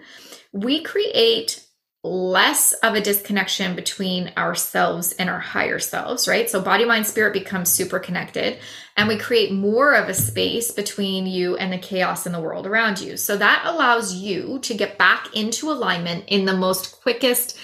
we 0.51 0.83
create 0.83 1.64
less 2.05 2.71
of 2.73 2.93
a 2.93 3.01
disconnection 3.01 3.75
between 3.75 4.31
ourselves 4.37 5.11
and 5.13 5.27
our 5.27 5.39
higher 5.39 5.79
selves, 5.79 6.27
right? 6.27 6.47
So 6.49 6.61
body, 6.61 6.85
mind, 6.85 7.07
spirit 7.07 7.33
becomes 7.33 7.71
super 7.71 7.97
connected 7.97 8.59
and 8.95 9.07
we 9.07 9.17
create 9.17 9.51
more 9.51 9.93
of 9.93 10.07
a 10.07 10.13
space 10.13 10.71
between 10.71 11.25
you 11.25 11.57
and 11.57 11.73
the 11.73 11.79
chaos 11.79 12.27
in 12.27 12.31
the 12.31 12.39
world 12.39 12.67
around 12.67 13.01
you. 13.01 13.17
So 13.17 13.37
that 13.37 13.63
allows 13.65 14.13
you 14.13 14.59
to 14.59 14.75
get 14.75 14.99
back 14.99 15.35
into 15.35 15.71
alignment 15.71 16.25
in 16.27 16.45
the 16.45 16.55
most 16.55 17.01
quickest 17.01 17.57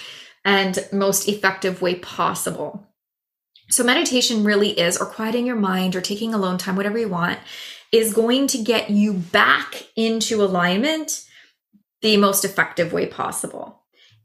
and 0.44 0.80
most 0.92 1.28
effective 1.28 1.84
way 1.84 1.96
possible. 1.96 2.88
So 3.70 3.84
meditation 3.84 4.44
really 4.44 4.72
is, 4.72 4.98
or 4.98 5.06
quieting 5.06 5.46
your 5.46 5.56
mind 5.56 5.96
or 5.96 6.02
taking 6.02 6.34
alone 6.34 6.58
time, 6.58 6.76
whatever 6.76 6.98
you 6.98 7.10
want, 7.10 7.40
is 7.92 8.14
going 8.14 8.48
to 8.48 8.58
get 8.58 8.90
you 8.90 9.14
back 9.14 9.84
into 9.96 10.44
alignment 10.44 11.26
the 12.02 12.18
most 12.18 12.44
effective 12.44 12.92
way 12.92 13.06
possible. 13.06 13.81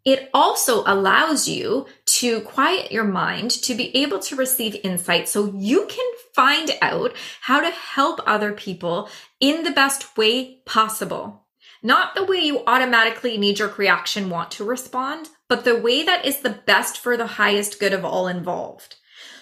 It 0.07 0.31
also 0.33 0.85
allows 0.87 1.49
you 1.49 1.87
to 2.21 2.41
quiet 2.43 2.93
your 2.93 3.03
mind 3.03 3.51
to 3.51 3.75
be 3.75 3.95
able 3.97 4.21
to 4.21 4.37
receive 4.37 4.81
insight 4.85 5.29
so 5.29 5.53
you 5.57 5.87
can 5.87 6.13
find 6.33 6.71
out 6.81 7.13
how 7.41 7.61
to 7.61 7.71
help 7.71 8.21
other 8.25 8.53
people 8.53 9.11
in 9.41 9.65
the 9.65 9.73
best 9.73 10.17
way 10.17 10.61
possible. 10.65 11.43
Not 11.83 12.15
the 12.15 12.25
way 12.25 12.39
you 12.39 12.63
automatically 12.69 13.37
knee 13.37 13.53
jerk 13.53 13.79
reaction 13.79 14.31
want 14.31 14.53
to 14.53 14.65
respond, 14.65 15.29
but 15.49 15.65
the 15.65 15.77
way 15.77 16.05
that 16.05 16.25
is 16.25 16.41
the 16.41 16.51
best 16.51 16.99
for 16.99 17.17
the 17.17 17.27
highest 17.27 17.81
good 17.81 17.93
of 17.93 18.05
all 18.05 18.29
involved. 18.29 18.95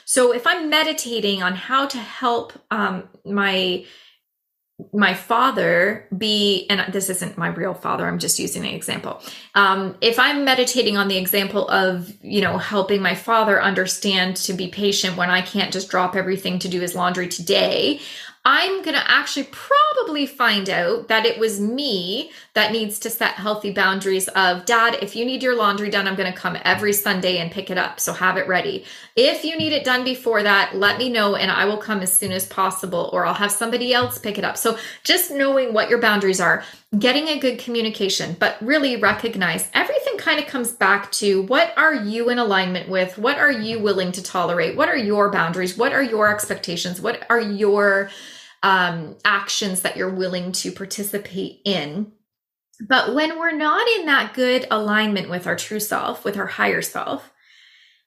So 0.06 0.32
if 0.32 0.46
I'm 0.46 0.70
meditating 0.70 1.42
on 1.42 1.54
how 1.56 1.86
to 1.86 1.98
help 1.98 2.54
um, 2.70 3.08
my 3.24 3.84
my 4.92 5.14
father 5.14 6.08
be 6.16 6.66
and 6.68 6.92
this 6.92 7.08
isn't 7.08 7.38
my 7.38 7.46
real 7.46 7.74
father 7.74 8.08
i'm 8.08 8.18
just 8.18 8.40
using 8.40 8.64
an 8.64 8.74
example. 8.74 9.22
Um, 9.54 9.96
if 10.00 10.18
i'm 10.18 10.44
meditating 10.44 10.96
on 10.96 11.06
the 11.06 11.16
example 11.16 11.68
of 11.68 12.12
you 12.22 12.40
know 12.40 12.58
helping 12.58 13.00
my 13.00 13.14
father 13.14 13.62
understand 13.62 14.36
to 14.38 14.52
be 14.52 14.68
patient 14.68 15.16
when 15.16 15.30
i 15.30 15.42
can't 15.42 15.72
just 15.72 15.90
drop 15.90 16.16
everything 16.16 16.58
to 16.58 16.68
do 16.68 16.80
his 16.80 16.94
laundry 16.94 17.28
today 17.28 18.00
I'm 18.46 18.82
going 18.82 18.94
to 18.94 19.10
actually 19.10 19.48
probably 19.50 20.26
find 20.26 20.68
out 20.68 21.08
that 21.08 21.24
it 21.24 21.38
was 21.38 21.58
me 21.58 22.30
that 22.52 22.72
needs 22.72 22.98
to 22.98 23.08
set 23.08 23.36
healthy 23.36 23.72
boundaries 23.72 24.28
of 24.28 24.66
dad, 24.66 24.98
if 25.00 25.16
you 25.16 25.24
need 25.24 25.42
your 25.42 25.56
laundry 25.56 25.88
done, 25.88 26.06
I'm 26.06 26.14
going 26.14 26.30
to 26.30 26.38
come 26.38 26.58
every 26.62 26.92
Sunday 26.92 27.38
and 27.38 27.50
pick 27.50 27.70
it 27.70 27.78
up. 27.78 28.00
So 28.00 28.12
have 28.12 28.36
it 28.36 28.46
ready. 28.46 28.84
If 29.16 29.44
you 29.44 29.56
need 29.56 29.72
it 29.72 29.82
done 29.82 30.04
before 30.04 30.42
that, 30.42 30.76
let 30.76 30.98
me 30.98 31.08
know 31.08 31.36
and 31.36 31.50
I 31.50 31.64
will 31.64 31.78
come 31.78 32.00
as 32.00 32.12
soon 32.12 32.32
as 32.32 32.44
possible 32.46 33.08
or 33.14 33.24
I'll 33.24 33.32
have 33.32 33.50
somebody 33.50 33.94
else 33.94 34.18
pick 34.18 34.36
it 34.36 34.44
up. 34.44 34.58
So 34.58 34.76
just 35.04 35.30
knowing 35.30 35.72
what 35.72 35.88
your 35.88 36.00
boundaries 36.00 36.40
are, 36.40 36.64
getting 36.98 37.28
a 37.28 37.38
good 37.38 37.58
communication, 37.58 38.36
but 38.38 38.58
really 38.60 38.96
recognize 38.96 39.70
everything 39.72 40.18
kind 40.18 40.38
of 40.38 40.46
comes 40.46 40.70
back 40.70 41.10
to 41.12 41.42
what 41.44 41.72
are 41.78 41.94
you 41.94 42.28
in 42.28 42.38
alignment 42.38 42.90
with? 42.90 43.16
What 43.16 43.38
are 43.38 43.50
you 43.50 43.80
willing 43.80 44.12
to 44.12 44.22
tolerate? 44.22 44.76
What 44.76 44.90
are 44.90 44.96
your 44.96 45.30
boundaries? 45.30 45.78
What 45.78 45.94
are 45.94 46.02
your 46.02 46.32
expectations? 46.32 47.00
What 47.00 47.26
are 47.30 47.40
your 47.40 48.10
um, 48.64 49.14
actions 49.26 49.82
that 49.82 49.94
you're 49.94 50.14
willing 50.14 50.50
to 50.50 50.72
participate 50.72 51.60
in. 51.66 52.10
But 52.80 53.14
when 53.14 53.38
we're 53.38 53.52
not 53.52 53.86
in 53.98 54.06
that 54.06 54.32
good 54.32 54.66
alignment 54.70 55.28
with 55.28 55.46
our 55.46 55.54
true 55.54 55.78
self, 55.78 56.24
with 56.24 56.38
our 56.38 56.46
higher 56.46 56.80
self, 56.80 57.30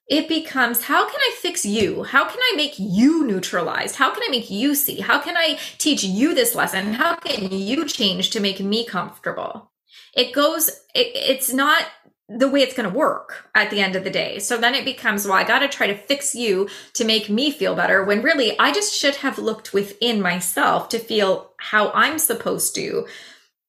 it 0.08 0.28
becomes 0.28 0.82
how 0.82 1.08
can 1.08 1.20
I 1.20 1.36
fix 1.40 1.64
you? 1.64 2.02
How 2.02 2.28
can 2.28 2.40
I 2.40 2.56
make 2.56 2.74
you 2.76 3.24
neutralized? 3.24 3.94
How 3.96 4.12
can 4.12 4.24
I 4.24 4.30
make 4.30 4.50
you 4.50 4.74
see? 4.74 4.98
How 4.98 5.20
can 5.20 5.36
I 5.36 5.60
teach 5.78 6.02
you 6.02 6.34
this 6.34 6.56
lesson? 6.56 6.94
How 6.94 7.14
can 7.14 7.52
you 7.52 7.84
change 7.86 8.30
to 8.30 8.40
make 8.40 8.58
me 8.58 8.84
comfortable? 8.84 9.70
It 10.12 10.34
goes, 10.34 10.68
it, 10.92 11.12
it's 11.14 11.52
not 11.52 11.84
the 12.28 12.48
way 12.48 12.60
it's 12.60 12.74
going 12.74 12.88
to 12.88 12.94
work 12.94 13.48
at 13.54 13.70
the 13.70 13.80
end 13.80 13.96
of 13.96 14.04
the 14.04 14.10
day. 14.10 14.38
So 14.38 14.58
then 14.58 14.74
it 14.74 14.84
becomes, 14.84 15.24
well, 15.24 15.34
I 15.34 15.44
got 15.44 15.60
to 15.60 15.68
try 15.68 15.86
to 15.86 15.96
fix 15.96 16.34
you 16.34 16.68
to 16.92 17.04
make 17.04 17.30
me 17.30 17.50
feel 17.50 17.74
better 17.74 18.04
when 18.04 18.20
really 18.20 18.58
I 18.58 18.70
just 18.70 18.94
should 18.94 19.16
have 19.16 19.38
looked 19.38 19.72
within 19.72 20.20
myself 20.20 20.90
to 20.90 20.98
feel 20.98 21.52
how 21.56 21.90
I'm 21.92 22.18
supposed 22.18 22.74
to 22.74 23.06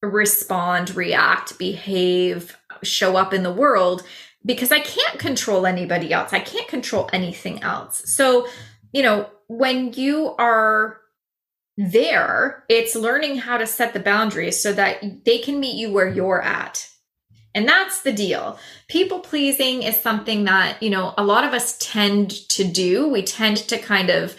respond, 0.01 0.95
react, 0.95 1.57
behave, 1.57 2.57
show 2.83 3.15
up 3.15 3.33
in 3.33 3.43
the 3.43 3.53
world 3.53 4.03
because 4.45 4.71
I 4.71 4.79
can't 4.79 5.19
control 5.19 5.65
anybody 5.65 6.11
else. 6.11 6.33
I 6.33 6.39
can't 6.39 6.67
control 6.67 7.09
anything 7.13 7.63
else. 7.63 8.09
So, 8.13 8.47
you 8.91 9.03
know, 9.03 9.29
when 9.47 9.93
you 9.93 10.35
are 10.37 10.99
there, 11.77 12.65
it's 12.67 12.95
learning 12.95 13.37
how 13.37 13.57
to 13.57 13.65
set 13.65 13.93
the 13.93 13.99
boundaries 13.99 14.61
so 14.61 14.73
that 14.73 15.23
they 15.23 15.37
can 15.37 15.61
meet 15.61 15.77
you 15.77 15.93
where 15.93 16.07
you're 16.07 16.41
at 16.41 16.89
and 17.59 17.67
that's 17.67 18.03
the 18.03 18.13
deal. 18.13 18.57
People 18.87 19.19
pleasing 19.19 19.83
is 19.83 19.97
something 19.97 20.45
that, 20.45 20.81
you 20.81 20.89
know, 20.89 21.13
a 21.17 21.25
lot 21.25 21.43
of 21.43 21.51
us 21.51 21.77
tend 21.77 22.31
to 22.47 22.63
do. 22.63 23.09
We 23.09 23.21
tend 23.21 23.57
to 23.57 23.77
kind 23.77 24.09
of, 24.09 24.33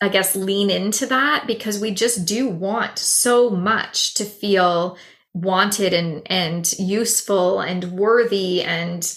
I 0.00 0.08
guess, 0.08 0.36
lean 0.36 0.70
into 0.70 1.06
that 1.06 1.48
because 1.48 1.80
we 1.80 1.90
just 1.90 2.24
do 2.24 2.48
want 2.48 3.00
so 3.00 3.50
much 3.50 4.14
to 4.14 4.24
feel 4.24 4.96
wanted 5.34 5.92
and, 5.92 6.22
and 6.26 6.72
useful 6.78 7.60
and 7.60 7.90
worthy 7.90 8.62
and 8.62 9.12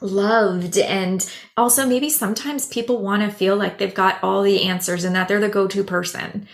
loved. 0.00 0.78
And 0.78 1.28
also, 1.56 1.88
maybe 1.88 2.08
sometimes 2.08 2.68
people 2.68 3.02
want 3.02 3.22
to 3.22 3.36
feel 3.36 3.56
like 3.56 3.78
they've 3.78 3.92
got 3.92 4.22
all 4.22 4.42
the 4.42 4.62
answers 4.62 5.02
and 5.02 5.16
that 5.16 5.26
they're 5.26 5.40
the 5.40 5.48
go 5.48 5.66
to 5.66 5.82
person. 5.82 6.46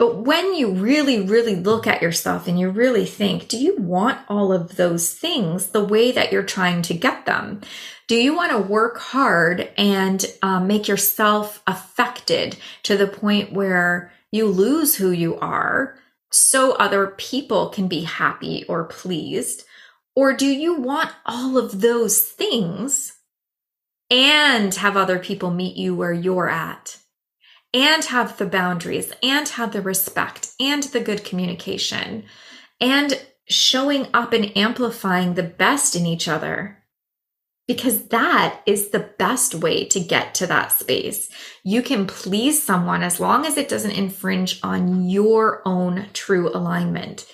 But 0.00 0.16
when 0.16 0.54
you 0.54 0.70
really, 0.70 1.20
really 1.20 1.54
look 1.56 1.86
at 1.86 2.00
yourself 2.00 2.48
and 2.48 2.58
you 2.58 2.70
really 2.70 3.04
think, 3.04 3.48
do 3.48 3.58
you 3.58 3.76
want 3.76 4.18
all 4.30 4.50
of 4.50 4.76
those 4.76 5.12
things 5.12 5.66
the 5.66 5.84
way 5.84 6.10
that 6.10 6.32
you're 6.32 6.42
trying 6.42 6.80
to 6.84 6.94
get 6.94 7.26
them? 7.26 7.60
Do 8.08 8.16
you 8.16 8.34
want 8.34 8.50
to 8.52 8.58
work 8.58 8.96
hard 8.96 9.70
and 9.76 10.24
um, 10.40 10.66
make 10.66 10.88
yourself 10.88 11.62
affected 11.66 12.56
to 12.84 12.96
the 12.96 13.06
point 13.06 13.52
where 13.52 14.10
you 14.32 14.46
lose 14.46 14.94
who 14.94 15.10
you 15.10 15.38
are 15.38 15.98
so 16.30 16.72
other 16.72 17.08
people 17.08 17.68
can 17.68 17.86
be 17.86 18.04
happy 18.04 18.64
or 18.70 18.84
pleased? 18.84 19.64
Or 20.16 20.32
do 20.32 20.46
you 20.46 20.80
want 20.80 21.10
all 21.26 21.58
of 21.58 21.82
those 21.82 22.22
things 22.22 23.18
and 24.08 24.74
have 24.76 24.96
other 24.96 25.18
people 25.18 25.50
meet 25.50 25.76
you 25.76 25.94
where 25.94 26.14
you're 26.14 26.48
at? 26.48 26.99
And 27.72 28.04
have 28.06 28.36
the 28.36 28.46
boundaries 28.46 29.12
and 29.22 29.48
have 29.50 29.72
the 29.72 29.82
respect 29.82 30.50
and 30.58 30.82
the 30.84 31.00
good 31.00 31.24
communication 31.24 32.24
and 32.80 33.24
showing 33.48 34.08
up 34.14 34.32
and 34.32 34.56
amplifying 34.56 35.34
the 35.34 35.42
best 35.42 35.94
in 35.94 36.06
each 36.06 36.28
other. 36.28 36.78
Because 37.66 38.08
that 38.08 38.62
is 38.66 38.88
the 38.88 39.12
best 39.18 39.54
way 39.54 39.84
to 39.86 40.00
get 40.00 40.34
to 40.36 40.46
that 40.48 40.72
space. 40.72 41.30
You 41.62 41.82
can 41.82 42.06
please 42.06 42.60
someone 42.60 43.04
as 43.04 43.20
long 43.20 43.46
as 43.46 43.56
it 43.56 43.68
doesn't 43.68 43.92
infringe 43.92 44.58
on 44.64 45.08
your 45.08 45.62
own 45.64 46.06
true 46.12 46.48
alignment 46.48 47.26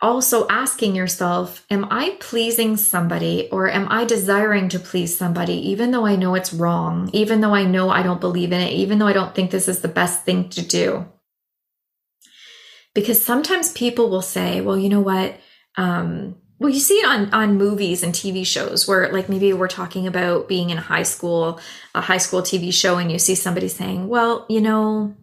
also 0.00 0.46
asking 0.48 0.94
yourself, 0.94 1.64
am 1.70 1.86
I 1.90 2.16
pleasing 2.20 2.76
somebody 2.76 3.48
or 3.50 3.70
am 3.70 3.86
I 3.90 4.04
desiring 4.04 4.68
to 4.70 4.78
please 4.78 5.16
somebody, 5.16 5.54
even 5.70 5.90
though 5.90 6.04
I 6.04 6.16
know 6.16 6.34
it's 6.34 6.52
wrong, 6.52 7.08
even 7.12 7.40
though 7.40 7.54
I 7.54 7.64
know 7.64 7.88
I 7.88 8.02
don't 8.02 8.20
believe 8.20 8.52
in 8.52 8.60
it, 8.60 8.72
even 8.72 8.98
though 8.98 9.06
I 9.06 9.14
don't 9.14 9.34
think 9.34 9.50
this 9.50 9.68
is 9.68 9.80
the 9.80 9.88
best 9.88 10.24
thing 10.24 10.50
to 10.50 10.62
do? 10.62 11.06
Because 12.94 13.24
sometimes 13.24 13.72
people 13.72 14.10
will 14.10 14.22
say, 14.22 14.60
well, 14.60 14.78
you 14.78 14.88
know 14.88 15.00
what? 15.00 15.38
Um, 15.76 16.36
well, 16.58 16.70
you 16.70 16.80
see 16.80 16.94
it 16.94 17.06
on, 17.06 17.32
on 17.34 17.58
movies 17.58 18.02
and 18.02 18.14
TV 18.14 18.46
shows 18.46 18.88
where, 18.88 19.12
like, 19.12 19.28
maybe 19.28 19.52
we're 19.52 19.68
talking 19.68 20.06
about 20.06 20.48
being 20.48 20.70
in 20.70 20.78
high 20.78 21.02
school, 21.02 21.60
a 21.94 22.00
high 22.00 22.16
school 22.16 22.40
TV 22.40 22.72
show, 22.72 22.96
and 22.96 23.12
you 23.12 23.18
see 23.18 23.34
somebody 23.34 23.68
saying, 23.68 24.08
well, 24.08 24.46
you 24.48 24.62
know, 24.62 25.14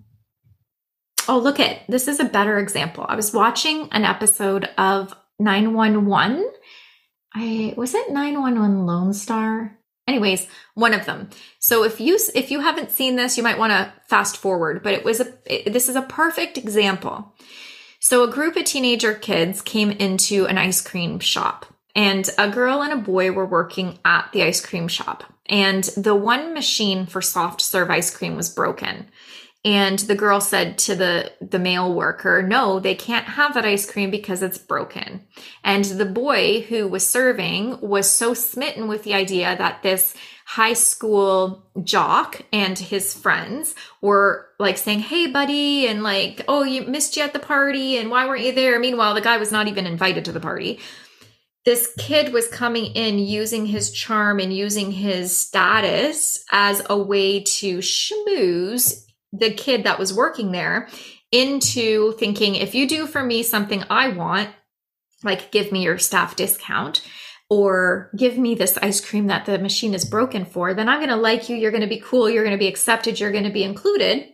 Oh, 1.27 1.39
look 1.39 1.59
at 1.59 1.87
this 1.87 2.07
is 2.07 2.19
a 2.19 2.25
better 2.25 2.57
example. 2.59 3.05
I 3.07 3.15
was 3.15 3.33
watching 3.33 3.87
an 3.91 4.03
episode 4.03 4.69
of 4.77 5.13
911. 5.39 6.51
I 7.33 7.73
was 7.77 7.93
it 7.93 8.11
911 8.11 8.85
Lone 8.85 9.13
Star? 9.13 9.77
Anyways, 10.05 10.47
one 10.73 10.93
of 10.93 11.05
them. 11.05 11.29
So 11.59 11.83
if 11.83 12.01
you 12.01 12.19
if 12.35 12.51
you 12.51 12.59
haven't 12.59 12.91
seen 12.91 13.15
this, 13.15 13.37
you 13.37 13.43
might 13.43 13.57
want 13.57 13.71
to 13.71 13.93
fast 14.07 14.37
forward, 14.37 14.83
but 14.83 14.93
it 14.93 15.05
was 15.05 15.21
a 15.21 15.33
it, 15.45 15.71
this 15.71 15.87
is 15.87 15.95
a 15.95 16.01
perfect 16.01 16.57
example. 16.57 17.33
So 17.99 18.23
a 18.23 18.31
group 18.31 18.57
of 18.57 18.65
teenager 18.65 19.13
kids 19.13 19.61
came 19.61 19.91
into 19.91 20.45
an 20.45 20.57
ice 20.57 20.81
cream 20.81 21.19
shop 21.19 21.65
and 21.95 22.29
a 22.37 22.49
girl 22.49 22.81
and 22.81 22.91
a 22.91 22.97
boy 22.97 23.31
were 23.31 23.45
working 23.45 23.99
at 24.03 24.29
the 24.33 24.43
ice 24.43 24.63
cream 24.63 24.87
shop. 24.89 25.23
And 25.45 25.83
the 25.95 26.15
one 26.15 26.53
machine 26.53 27.05
for 27.05 27.21
soft 27.21 27.61
serve 27.61 27.89
ice 27.89 28.15
cream 28.15 28.35
was 28.35 28.49
broken. 28.49 29.09
And 29.65 29.99
the 29.99 30.15
girl 30.15 30.41
said 30.41 30.77
to 30.79 30.95
the, 30.95 31.31
the 31.39 31.59
male 31.59 31.93
worker, 31.93 32.41
no, 32.41 32.79
they 32.79 32.95
can't 32.95 33.25
have 33.25 33.53
that 33.53 33.63
ice 33.63 33.89
cream 33.89 34.11
because 34.11 34.43
it's 34.43 34.57
broken. 34.57 35.25
And 35.63 35.85
the 35.85 36.05
boy 36.05 36.61
who 36.63 36.87
was 36.87 37.07
serving 37.07 37.79
was 37.79 38.09
so 38.09 38.33
smitten 38.33 38.89
with 38.89 39.03
the 39.03 39.13
idea 39.13 39.55
that 39.57 39.81
this 39.81 40.15
high 40.45 40.73
school 40.73 41.65
jock 41.81 42.41
and 42.51 42.77
his 42.77 43.13
friends 43.13 43.73
were 44.01 44.49
like 44.59 44.77
saying, 44.77 44.99
Hey, 44.99 45.27
buddy, 45.27 45.87
and 45.87 46.03
like, 46.03 46.43
Oh, 46.49 46.63
you 46.63 46.83
missed 46.83 47.15
you 47.15 47.23
at 47.23 47.31
the 47.31 47.39
party. 47.39 47.97
And 47.97 48.11
why 48.11 48.27
weren't 48.27 48.43
you 48.43 48.51
there? 48.51 48.77
Meanwhile, 48.79 49.13
the 49.13 49.21
guy 49.21 49.37
was 49.37 49.51
not 49.51 49.69
even 49.69 49.87
invited 49.87 50.25
to 50.25 50.33
the 50.33 50.41
party. 50.41 50.79
This 51.63 51.93
kid 51.97 52.33
was 52.33 52.49
coming 52.49 52.87
in 52.87 53.19
using 53.19 53.65
his 53.65 53.93
charm 53.93 54.41
and 54.41 54.53
using 54.53 54.91
his 54.91 55.35
status 55.35 56.43
as 56.51 56.81
a 56.89 56.97
way 56.97 57.39
to 57.39 57.77
schmooze 57.77 59.05
the 59.33 59.51
kid 59.51 59.83
that 59.83 59.99
was 59.99 60.13
working 60.13 60.51
there 60.51 60.87
into 61.31 62.13
thinking 62.13 62.55
if 62.55 62.75
you 62.75 62.87
do 62.87 63.07
for 63.07 63.23
me 63.23 63.43
something 63.43 63.83
I 63.89 64.09
want, 64.09 64.49
like 65.23 65.51
give 65.51 65.71
me 65.71 65.83
your 65.83 65.97
staff 65.97 66.35
discount 66.35 67.05
or 67.49 68.11
give 68.15 68.37
me 68.37 68.55
this 68.55 68.77
ice 68.77 69.01
cream 69.01 69.27
that 69.27 69.45
the 69.45 69.57
machine 69.57 69.93
is 69.93 70.05
broken 70.05 70.45
for, 70.45 70.73
then 70.73 70.87
I'm 70.87 70.99
going 70.99 71.09
to 71.09 71.15
like 71.15 71.49
you. 71.49 71.55
You're 71.55 71.71
going 71.71 71.81
to 71.81 71.87
be 71.87 71.99
cool. 71.99 72.29
You're 72.29 72.43
going 72.43 72.55
to 72.55 72.63
be 72.63 72.67
accepted. 72.67 73.19
You're 73.19 73.31
going 73.31 73.43
to 73.43 73.49
be 73.49 73.63
included. 73.63 74.29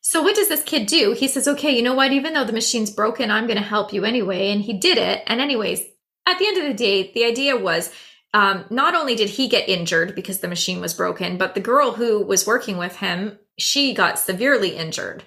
So 0.00 0.22
what 0.22 0.34
does 0.36 0.48
this 0.48 0.62
kid 0.62 0.86
do? 0.86 1.12
He 1.12 1.28
says, 1.28 1.46
okay, 1.46 1.76
you 1.76 1.82
know 1.82 1.94
what? 1.94 2.12
Even 2.12 2.32
though 2.32 2.44
the 2.44 2.52
machine's 2.52 2.90
broken, 2.90 3.30
I'm 3.30 3.46
going 3.46 3.58
to 3.58 3.62
help 3.62 3.92
you 3.92 4.04
anyway. 4.04 4.50
And 4.50 4.62
he 4.62 4.78
did 4.78 4.96
it. 4.96 5.22
And 5.26 5.40
anyways, 5.40 5.82
at 6.26 6.38
the 6.38 6.46
end 6.46 6.58
of 6.58 6.64
the 6.64 6.74
day, 6.74 7.12
the 7.12 7.24
idea 7.24 7.56
was 7.56 7.92
um, 8.34 8.64
not 8.70 8.94
only 8.94 9.14
did 9.14 9.30
he 9.30 9.48
get 9.48 9.68
injured 9.68 10.14
because 10.14 10.40
the 10.40 10.48
machine 10.48 10.80
was 10.80 10.94
broken, 10.94 11.38
but 11.38 11.54
the 11.54 11.60
girl 11.60 11.92
who 11.92 12.22
was 12.22 12.46
working 12.46 12.76
with 12.76 12.96
him, 12.96 13.38
she 13.58 13.94
got 13.94 14.18
severely 14.18 14.76
injured. 14.76 15.24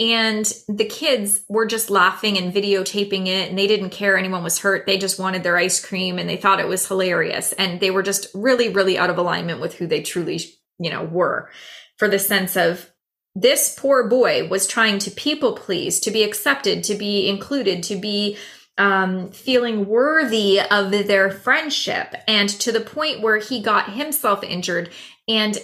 And 0.00 0.50
the 0.68 0.86
kids 0.86 1.44
were 1.48 1.66
just 1.66 1.90
laughing 1.90 2.38
and 2.38 2.52
videotaping 2.52 3.26
it, 3.26 3.50
and 3.50 3.58
they 3.58 3.66
didn't 3.66 3.90
care 3.90 4.16
anyone 4.16 4.42
was 4.42 4.58
hurt. 4.58 4.86
They 4.86 4.98
just 4.98 5.18
wanted 5.18 5.42
their 5.42 5.58
ice 5.58 5.84
cream 5.84 6.18
and 6.18 6.28
they 6.28 6.38
thought 6.38 6.60
it 6.60 6.66
was 6.66 6.88
hilarious. 6.88 7.52
And 7.52 7.78
they 7.78 7.90
were 7.90 8.02
just 8.02 8.26
really, 8.34 8.70
really 8.70 8.98
out 8.98 9.10
of 9.10 9.18
alignment 9.18 9.60
with 9.60 9.74
who 9.74 9.86
they 9.86 10.00
truly, 10.00 10.40
you 10.78 10.90
know, 10.90 11.04
were 11.04 11.50
for 11.98 12.08
the 12.08 12.18
sense 12.18 12.56
of 12.56 12.90
this 13.34 13.76
poor 13.78 14.08
boy 14.08 14.48
was 14.48 14.66
trying 14.66 14.98
to 14.98 15.10
people 15.12 15.54
please, 15.54 16.00
to 16.00 16.10
be 16.10 16.24
accepted, 16.24 16.84
to 16.84 16.94
be 16.94 17.28
included, 17.28 17.82
to 17.84 17.96
be 17.96 18.36
um, 18.78 19.30
feeling 19.30 19.86
worthy 19.86 20.60
of 20.60 20.90
their 20.90 21.30
friendship, 21.30 22.14
and 22.26 22.48
to 22.48 22.72
the 22.72 22.80
point 22.80 23.20
where 23.20 23.38
he 23.38 23.62
got 23.62 23.92
himself 23.92 24.42
injured 24.42 24.90
and 25.28 25.58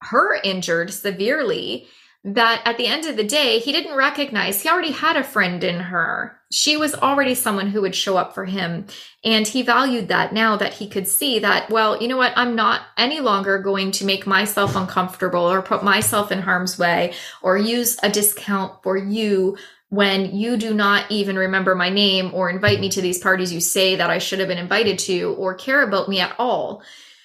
her 0.00 0.34
injured 0.42 0.92
severely 0.92 1.86
that 2.24 2.62
at 2.64 2.76
the 2.76 2.86
end 2.86 3.04
of 3.06 3.16
the 3.16 3.24
day, 3.24 3.58
he 3.58 3.72
didn't 3.72 3.96
recognize 3.96 4.62
he 4.62 4.68
already 4.68 4.92
had 4.92 5.16
a 5.16 5.24
friend 5.24 5.64
in 5.64 5.80
her. 5.80 6.38
She 6.52 6.76
was 6.76 6.94
already 6.94 7.34
someone 7.34 7.68
who 7.68 7.80
would 7.80 7.96
show 7.96 8.16
up 8.16 8.32
for 8.32 8.44
him. 8.44 8.86
And 9.24 9.46
he 9.46 9.62
valued 9.62 10.08
that 10.08 10.32
now 10.32 10.56
that 10.56 10.74
he 10.74 10.88
could 10.88 11.08
see 11.08 11.40
that, 11.40 11.68
well, 11.68 12.00
you 12.00 12.06
know 12.06 12.16
what? 12.16 12.32
I'm 12.36 12.54
not 12.54 12.82
any 12.96 13.18
longer 13.18 13.58
going 13.58 13.90
to 13.92 14.04
make 14.04 14.24
myself 14.24 14.76
uncomfortable 14.76 15.50
or 15.50 15.62
put 15.62 15.82
myself 15.82 16.30
in 16.30 16.42
harm's 16.42 16.78
way 16.78 17.14
or 17.42 17.56
use 17.56 17.98
a 18.04 18.10
discount 18.10 18.84
for 18.84 18.96
you 18.96 19.56
when 19.92 20.34
you 20.34 20.56
do 20.56 20.72
not 20.72 21.04
even 21.10 21.36
remember 21.36 21.74
my 21.74 21.90
name 21.90 22.30
or 22.32 22.48
invite 22.48 22.80
me 22.80 22.88
to 22.88 23.02
these 23.02 23.18
parties 23.18 23.52
you 23.52 23.60
say 23.60 23.96
that 23.96 24.08
I 24.08 24.16
should 24.16 24.38
have 24.38 24.48
been 24.48 24.56
invited 24.56 24.98
to 25.00 25.34
or 25.36 25.52
care 25.52 25.82
about 25.82 26.08
me 26.08 26.18
at 26.18 26.34
all. 26.38 26.82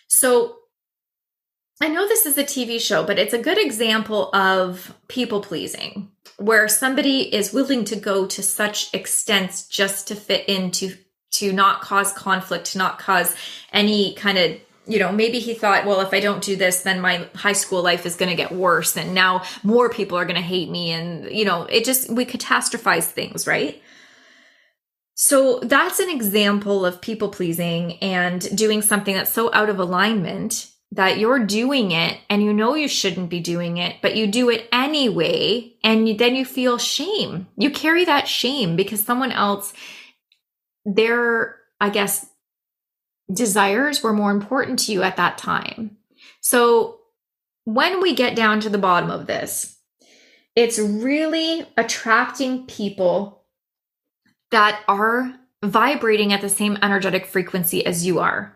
So 0.08 0.58
I 1.80 1.88
know 1.88 2.06
this 2.06 2.26
is 2.26 2.38
a 2.38 2.44
TV 2.44 2.82
show, 2.82 3.06
but 3.06 3.20
it's 3.20 3.34
a 3.34 3.42
good 3.42 3.58
example 3.58 4.36
of 4.36 4.94
people 5.08 5.40
pleasing 5.40 6.12
where 6.36 6.68
somebody 6.68 7.34
is 7.34 7.54
willing 7.54 7.86
to 7.86 7.96
go 7.96 8.26
to 8.28 8.44
such 8.44 8.94
extents 8.94 9.66
just 9.70 10.10
to 10.10 10.16
fit 10.16 10.50
into 10.50 10.98
to 11.32 11.54
not 11.54 11.80
cause 11.80 12.12
conflict, 12.12 12.66
to 12.74 12.80
not 12.80 13.00
cause 13.00 13.34
any 13.72 14.14
kind 14.16 14.38
of 14.38 14.58
you 14.88 15.00
know, 15.00 15.12
maybe 15.12 15.40
he 15.40 15.54
thought, 15.54 15.86
well, 15.86 16.02
if 16.02 16.14
I 16.14 16.20
don't 16.20 16.42
do 16.42 16.56
this, 16.56 16.82
then 16.82 17.02
my 17.02 17.28
high 17.36 17.54
school 17.54 17.82
life 17.82 18.06
is 18.06 18.16
going 18.16 18.30
to 18.30 18.36
get 18.36 18.52
worse. 18.52 18.96
And 18.96 19.14
now 19.14 19.44
more 19.64 19.90
people 19.90 20.18
are 20.18 20.26
going 20.26 20.36
to 20.36 20.42
hate 20.42 20.70
me. 20.70 20.92
And, 20.92 21.30
you 21.30 21.46
know, 21.46 21.64
it 21.64 21.84
just, 21.84 22.10
we 22.10 22.26
catastrophize 22.26 23.06
things, 23.06 23.46
right? 23.46 23.82
So 25.14 25.60
that's 25.60 26.00
an 26.00 26.10
example 26.10 26.86
of 26.86 27.02
people 27.02 27.30
pleasing 27.30 27.94
and 28.00 28.56
doing 28.56 28.82
something 28.82 29.16
that's 29.16 29.34
so 29.34 29.54
out 29.54 29.70
of 29.70 29.80
alignment 29.80 30.70
that 30.92 31.18
you're 31.18 31.46
doing 31.46 31.92
it 31.92 32.20
and 32.30 32.42
you 32.42 32.54
know 32.54 32.76
you 32.76 32.88
shouldn't 32.88 33.30
be 33.30 33.40
doing 33.40 33.78
it, 33.78 33.98
but 34.02 34.16
you 34.16 34.28
do 34.28 34.50
it 34.50 34.70
anyway. 34.72 35.74
And 35.84 36.18
then 36.18 36.36
you 36.36 36.46
feel 36.46 36.78
shame. 36.78 37.48
You 37.58 37.72
carry 37.72 38.06
that 38.06 38.28
shame 38.28 38.76
because 38.76 39.04
someone 39.04 39.32
else, 39.32 39.74
their, 40.86 41.58
I 41.82 41.90
guess, 41.90 42.26
desires 43.32 44.02
were 44.02 44.14
more 44.14 44.32
important 44.32 44.80
to 44.80 44.92
you 44.92 45.04
at 45.04 45.18
that 45.18 45.38
time. 45.38 45.98
So 46.42 47.00
when 47.66 48.02
we 48.02 48.16
get 48.16 48.36
down 48.36 48.62
to 48.62 48.70
the 48.70 48.78
bottom 48.78 49.12
of 49.12 49.28
this, 49.28 49.78
it's 50.56 50.80
really 50.80 51.66
attracting 51.76 52.66
people 52.66 53.44
that 54.52 54.82
are 54.88 55.36
vibrating 55.64 56.32
at 56.32 56.42
the 56.42 56.50
same 56.50 56.78
energetic 56.82 57.26
frequency 57.26 57.86
as 57.86 58.06
you 58.06 58.20
are. 58.20 58.54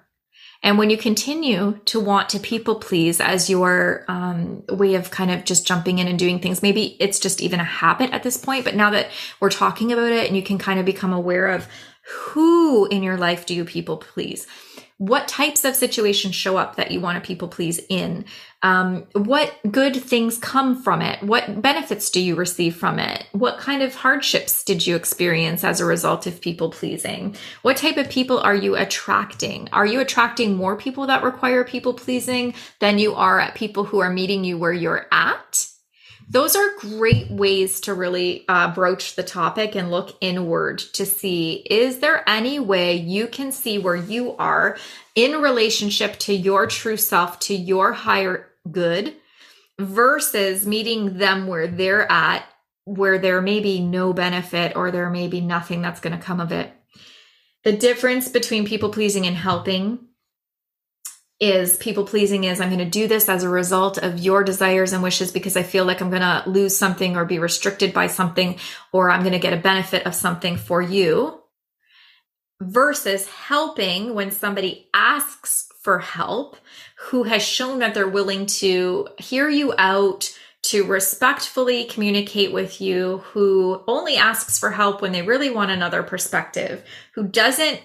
And 0.64 0.78
when 0.78 0.92
you 0.92 0.98
continue 0.98 1.80
to 1.86 2.00
want 2.00 2.30
to 2.30 2.40
people 2.40 2.76
please 2.76 3.20
as 3.20 3.50
your 3.50 4.06
um, 4.08 4.64
way 4.70 4.94
of 4.94 5.10
kind 5.10 5.32
of 5.32 5.44
just 5.44 5.66
jumping 5.66 5.98
in 5.98 6.08
and 6.08 6.20
doing 6.20 6.40
things, 6.40 6.62
maybe 6.62 6.98
it's 7.00 7.20
just 7.20 7.42
even 7.42 7.60
a 7.60 7.66
habit 7.66 8.12
at 8.12 8.22
this 8.22 8.38
point. 8.38 8.64
But 8.64 8.76
now 8.76 8.92
that 8.92 9.10
we're 9.40 9.50
talking 9.50 9.92
about 9.92 10.12
it 10.12 10.28
and 10.28 10.36
you 10.36 10.44
can 10.44 10.60
kind 10.60 10.80
of 10.80 10.86
become 10.86 11.14
aware 11.14 11.48
of 11.48 11.68
who 12.12 12.88
in 12.88 13.04
your 13.04 13.18
life 13.18 13.46
do 13.46 13.56
you 13.56 13.66
people 13.66 13.98
please? 13.98 14.48
what 15.02 15.28
types 15.28 15.66
of 15.66 15.76
situations 15.76 16.36
show 16.36 16.58
up 16.58 16.76
that 16.76 16.92
you 16.92 17.00
want 17.00 17.16
to 17.16 17.28
people 17.28 17.48
please 17.48 17.82
in? 17.90 18.24
Um, 18.62 19.08
what 19.14 19.52
good 19.72 19.96
things 19.96 20.38
come 20.38 20.80
from 20.80 21.02
it? 21.02 21.24
What 21.24 21.60
benefits 21.60 22.12
do 22.12 22.22
you 22.22 22.36
receive 22.36 22.76
from 22.76 23.00
it? 23.00 23.26
What 23.32 23.58
kind 23.58 23.82
of 23.82 23.96
hardships 23.96 24.64
did 24.64 24.86
you 24.86 24.96
experience 24.96 25.64
as 25.64 25.80
a 25.80 25.86
result 25.86 26.28
of 26.28 26.40
people 26.40 26.70
pleasing? 26.70 27.36
What 27.64 27.78
type 27.78 27.98
of 27.98 28.12
people 28.12 28.38
are 28.42 28.54
you 28.54 28.76
attracting? 28.76 29.70
Are 29.74 29.88
you 29.88 30.02
attracting 30.02 30.56
more 30.56 30.76
people 30.76 31.08
that 31.08 31.24
require 31.24 31.64
people 31.64 31.96
pleasing 31.96 32.54
than 32.78 33.00
you 33.00 33.16
are 33.16 33.40
at 33.40 33.56
people 33.56 33.86
who 33.86 33.98
are 34.02 34.12
meeting 34.12 34.44
you 34.44 34.60
where 34.60 34.72
you're 34.72 35.08
at 35.12 35.71
those 36.32 36.56
are 36.56 36.78
great 36.78 37.30
ways 37.30 37.82
to 37.82 37.94
really 37.94 38.46
uh, 38.48 38.74
broach 38.74 39.16
the 39.16 39.24
topic 39.24 39.76
and 39.76 39.92
look 39.92 40.16
inward 40.22 40.80
to 40.80 41.06
see 41.06 41.56
is 41.70 42.00
there 42.00 42.28
any 42.28 42.58
way 42.58 42.96
you 42.96 43.28
can 43.28 43.52
see 43.52 43.78
where 43.78 43.98
you 43.98 44.38
are 44.38 44.78
in 45.14 45.42
relationship 45.42 46.18
to 46.20 46.34
your 46.34 46.68
true 46.68 46.96
self, 46.96 47.38
to 47.40 47.54
your 47.54 47.92
higher 47.92 48.48
good, 48.72 49.14
versus 49.78 50.66
meeting 50.66 51.18
them 51.18 51.48
where 51.48 51.68
they're 51.68 52.10
at, 52.10 52.46
where 52.86 53.18
there 53.18 53.42
may 53.42 53.60
be 53.60 53.82
no 53.82 54.14
benefit 54.14 54.78
or 54.78 54.90
there 54.90 55.10
may 55.10 55.28
be 55.28 55.42
nothing 55.42 55.82
that's 55.82 56.00
going 56.00 56.18
to 56.18 56.24
come 56.24 56.40
of 56.40 56.54
it. 56.54 56.72
The 57.66 57.74
difference 57.74 58.30
between 58.30 58.66
people 58.66 58.90
pleasing 58.90 59.28
and 59.28 59.36
helping 59.36 60.08
is 61.42 61.76
people 61.78 62.06
pleasing 62.06 62.44
is 62.44 62.62
I'm 62.62 62.70
going 62.70 62.80
to 62.80 62.86
do 62.86 63.08
this 63.08 63.28
as 63.28 63.44
a 63.44 63.50
result 63.50 63.98
of 63.98 64.20
your 64.20 64.44
desires 64.44 64.94
and 64.94 65.02
wishes 65.02 65.32
because 65.32 65.58
I 65.58 65.64
feel 65.64 65.86
like 65.86 66.00
I'm 66.00 66.12
going 66.12 66.22
to 66.22 66.44
lose 66.46 66.78
something 66.78 67.18
or 67.18 67.26
be 67.26 67.40
restricted 67.40 67.94
by 67.94 68.08
something 68.08 68.58
or 68.94 69.10
I'm 69.10 69.22
going 69.22 69.34
to 69.34 69.40
get 69.40 69.52
a 69.52 69.58
benefit 69.58 70.06
of 70.06 70.14
something 70.14 70.56
for 70.56 70.84
you 70.84 71.42
versus 72.62 73.28
helping 73.28 74.14
when 74.14 74.30
somebody 74.30 74.88
asks 74.94 75.68
for 75.82 75.98
help 75.98 76.58
who 77.10 77.24
has 77.24 77.42
shown 77.42 77.80
that 77.80 77.96
they're 77.96 78.08
willing 78.08 78.46
to 78.46 79.08
hear 79.18 79.50
you 79.50 79.74
out 79.80 80.32
to 80.62 80.84
respectfully 80.84 81.86
communicate 81.86 82.54
with 82.54 82.80
you 82.80 83.18
who 83.32 83.84
only 83.88 84.16
asks 84.16 84.60
for 84.60 84.70
help 84.70 85.02
when 85.02 85.12
they 85.12 85.24
really 85.24 85.50
want 85.50 85.72
another 85.72 86.04
perspective 86.04 86.84
who 87.16 87.28
doesn't 87.28 87.82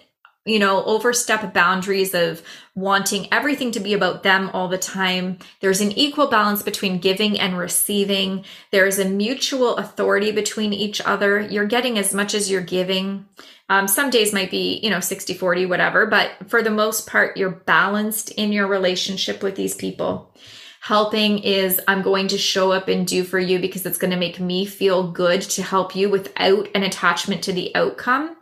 you 0.46 0.60
know, 0.60 0.84
overstep 0.84 1.52
boundaries 1.52 2.14
of 2.14 2.40
wanting 2.76 3.26
everything 3.32 3.72
to 3.72 3.80
be 3.80 3.94
about 3.94 4.22
them 4.22 4.48
all 4.52 4.68
the 4.68 4.78
time. 4.78 5.38
There's 5.60 5.80
an 5.80 5.92
equal 5.92 6.28
balance 6.28 6.62
between 6.62 6.98
giving 6.98 7.38
and 7.38 7.58
receiving. 7.58 8.44
There's 8.70 9.00
a 9.00 9.04
mutual 9.04 9.76
authority 9.76 10.30
between 10.30 10.72
each 10.72 11.00
other. 11.00 11.40
You're 11.40 11.66
getting 11.66 11.98
as 11.98 12.14
much 12.14 12.32
as 12.32 12.48
you're 12.48 12.62
giving. 12.62 13.26
Um, 13.68 13.88
some 13.88 14.10
days 14.10 14.32
might 14.32 14.52
be, 14.52 14.78
you 14.82 14.90
know, 14.90 15.00
60, 15.00 15.34
40, 15.34 15.66
whatever, 15.66 16.06
but 16.06 16.30
for 16.46 16.62
the 16.62 16.70
most 16.70 17.08
part, 17.08 17.36
you're 17.36 17.50
balanced 17.50 18.30
in 18.30 18.52
your 18.52 18.68
relationship 18.68 19.42
with 19.42 19.56
these 19.56 19.74
people. 19.74 20.32
Helping 20.80 21.40
is 21.40 21.80
I'm 21.88 22.02
going 22.02 22.28
to 22.28 22.38
show 22.38 22.70
up 22.70 22.86
and 22.86 23.04
do 23.04 23.24
for 23.24 23.40
you 23.40 23.58
because 23.58 23.84
it's 23.84 23.98
going 23.98 24.12
to 24.12 24.16
make 24.16 24.38
me 24.38 24.64
feel 24.64 25.10
good 25.10 25.42
to 25.42 25.64
help 25.64 25.96
you 25.96 26.08
without 26.08 26.68
an 26.76 26.84
attachment 26.84 27.42
to 27.42 27.52
the 27.52 27.74
outcome 27.74 28.36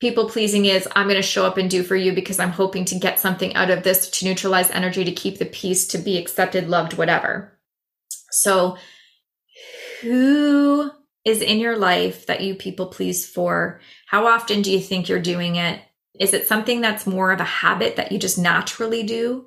people 0.00 0.28
pleasing 0.28 0.66
is 0.66 0.88
I'm 0.94 1.06
going 1.06 1.16
to 1.16 1.22
show 1.22 1.44
up 1.44 1.58
and 1.58 1.70
do 1.70 1.82
for 1.82 1.96
you 1.96 2.12
because 2.12 2.38
I'm 2.38 2.50
hoping 2.50 2.84
to 2.86 2.98
get 2.98 3.18
something 3.18 3.54
out 3.54 3.70
of 3.70 3.82
this 3.82 4.08
to 4.10 4.24
neutralize 4.24 4.70
energy, 4.70 5.04
to 5.04 5.12
keep 5.12 5.38
the 5.38 5.46
peace, 5.46 5.86
to 5.88 5.98
be 5.98 6.18
accepted, 6.18 6.68
loved, 6.68 6.96
whatever. 6.96 7.58
So, 8.30 8.76
who 10.02 10.90
is 11.24 11.42
in 11.42 11.58
your 11.58 11.76
life 11.76 12.26
that 12.26 12.40
you 12.40 12.54
people 12.54 12.86
please 12.86 13.26
for? 13.26 13.80
How 14.06 14.26
often 14.26 14.62
do 14.62 14.72
you 14.72 14.80
think 14.80 15.08
you're 15.08 15.20
doing 15.20 15.56
it? 15.56 15.80
Is 16.20 16.32
it 16.32 16.46
something 16.46 16.80
that's 16.80 17.06
more 17.06 17.32
of 17.32 17.40
a 17.40 17.44
habit 17.44 17.96
that 17.96 18.12
you 18.12 18.18
just 18.18 18.38
naturally 18.38 19.02
do? 19.02 19.46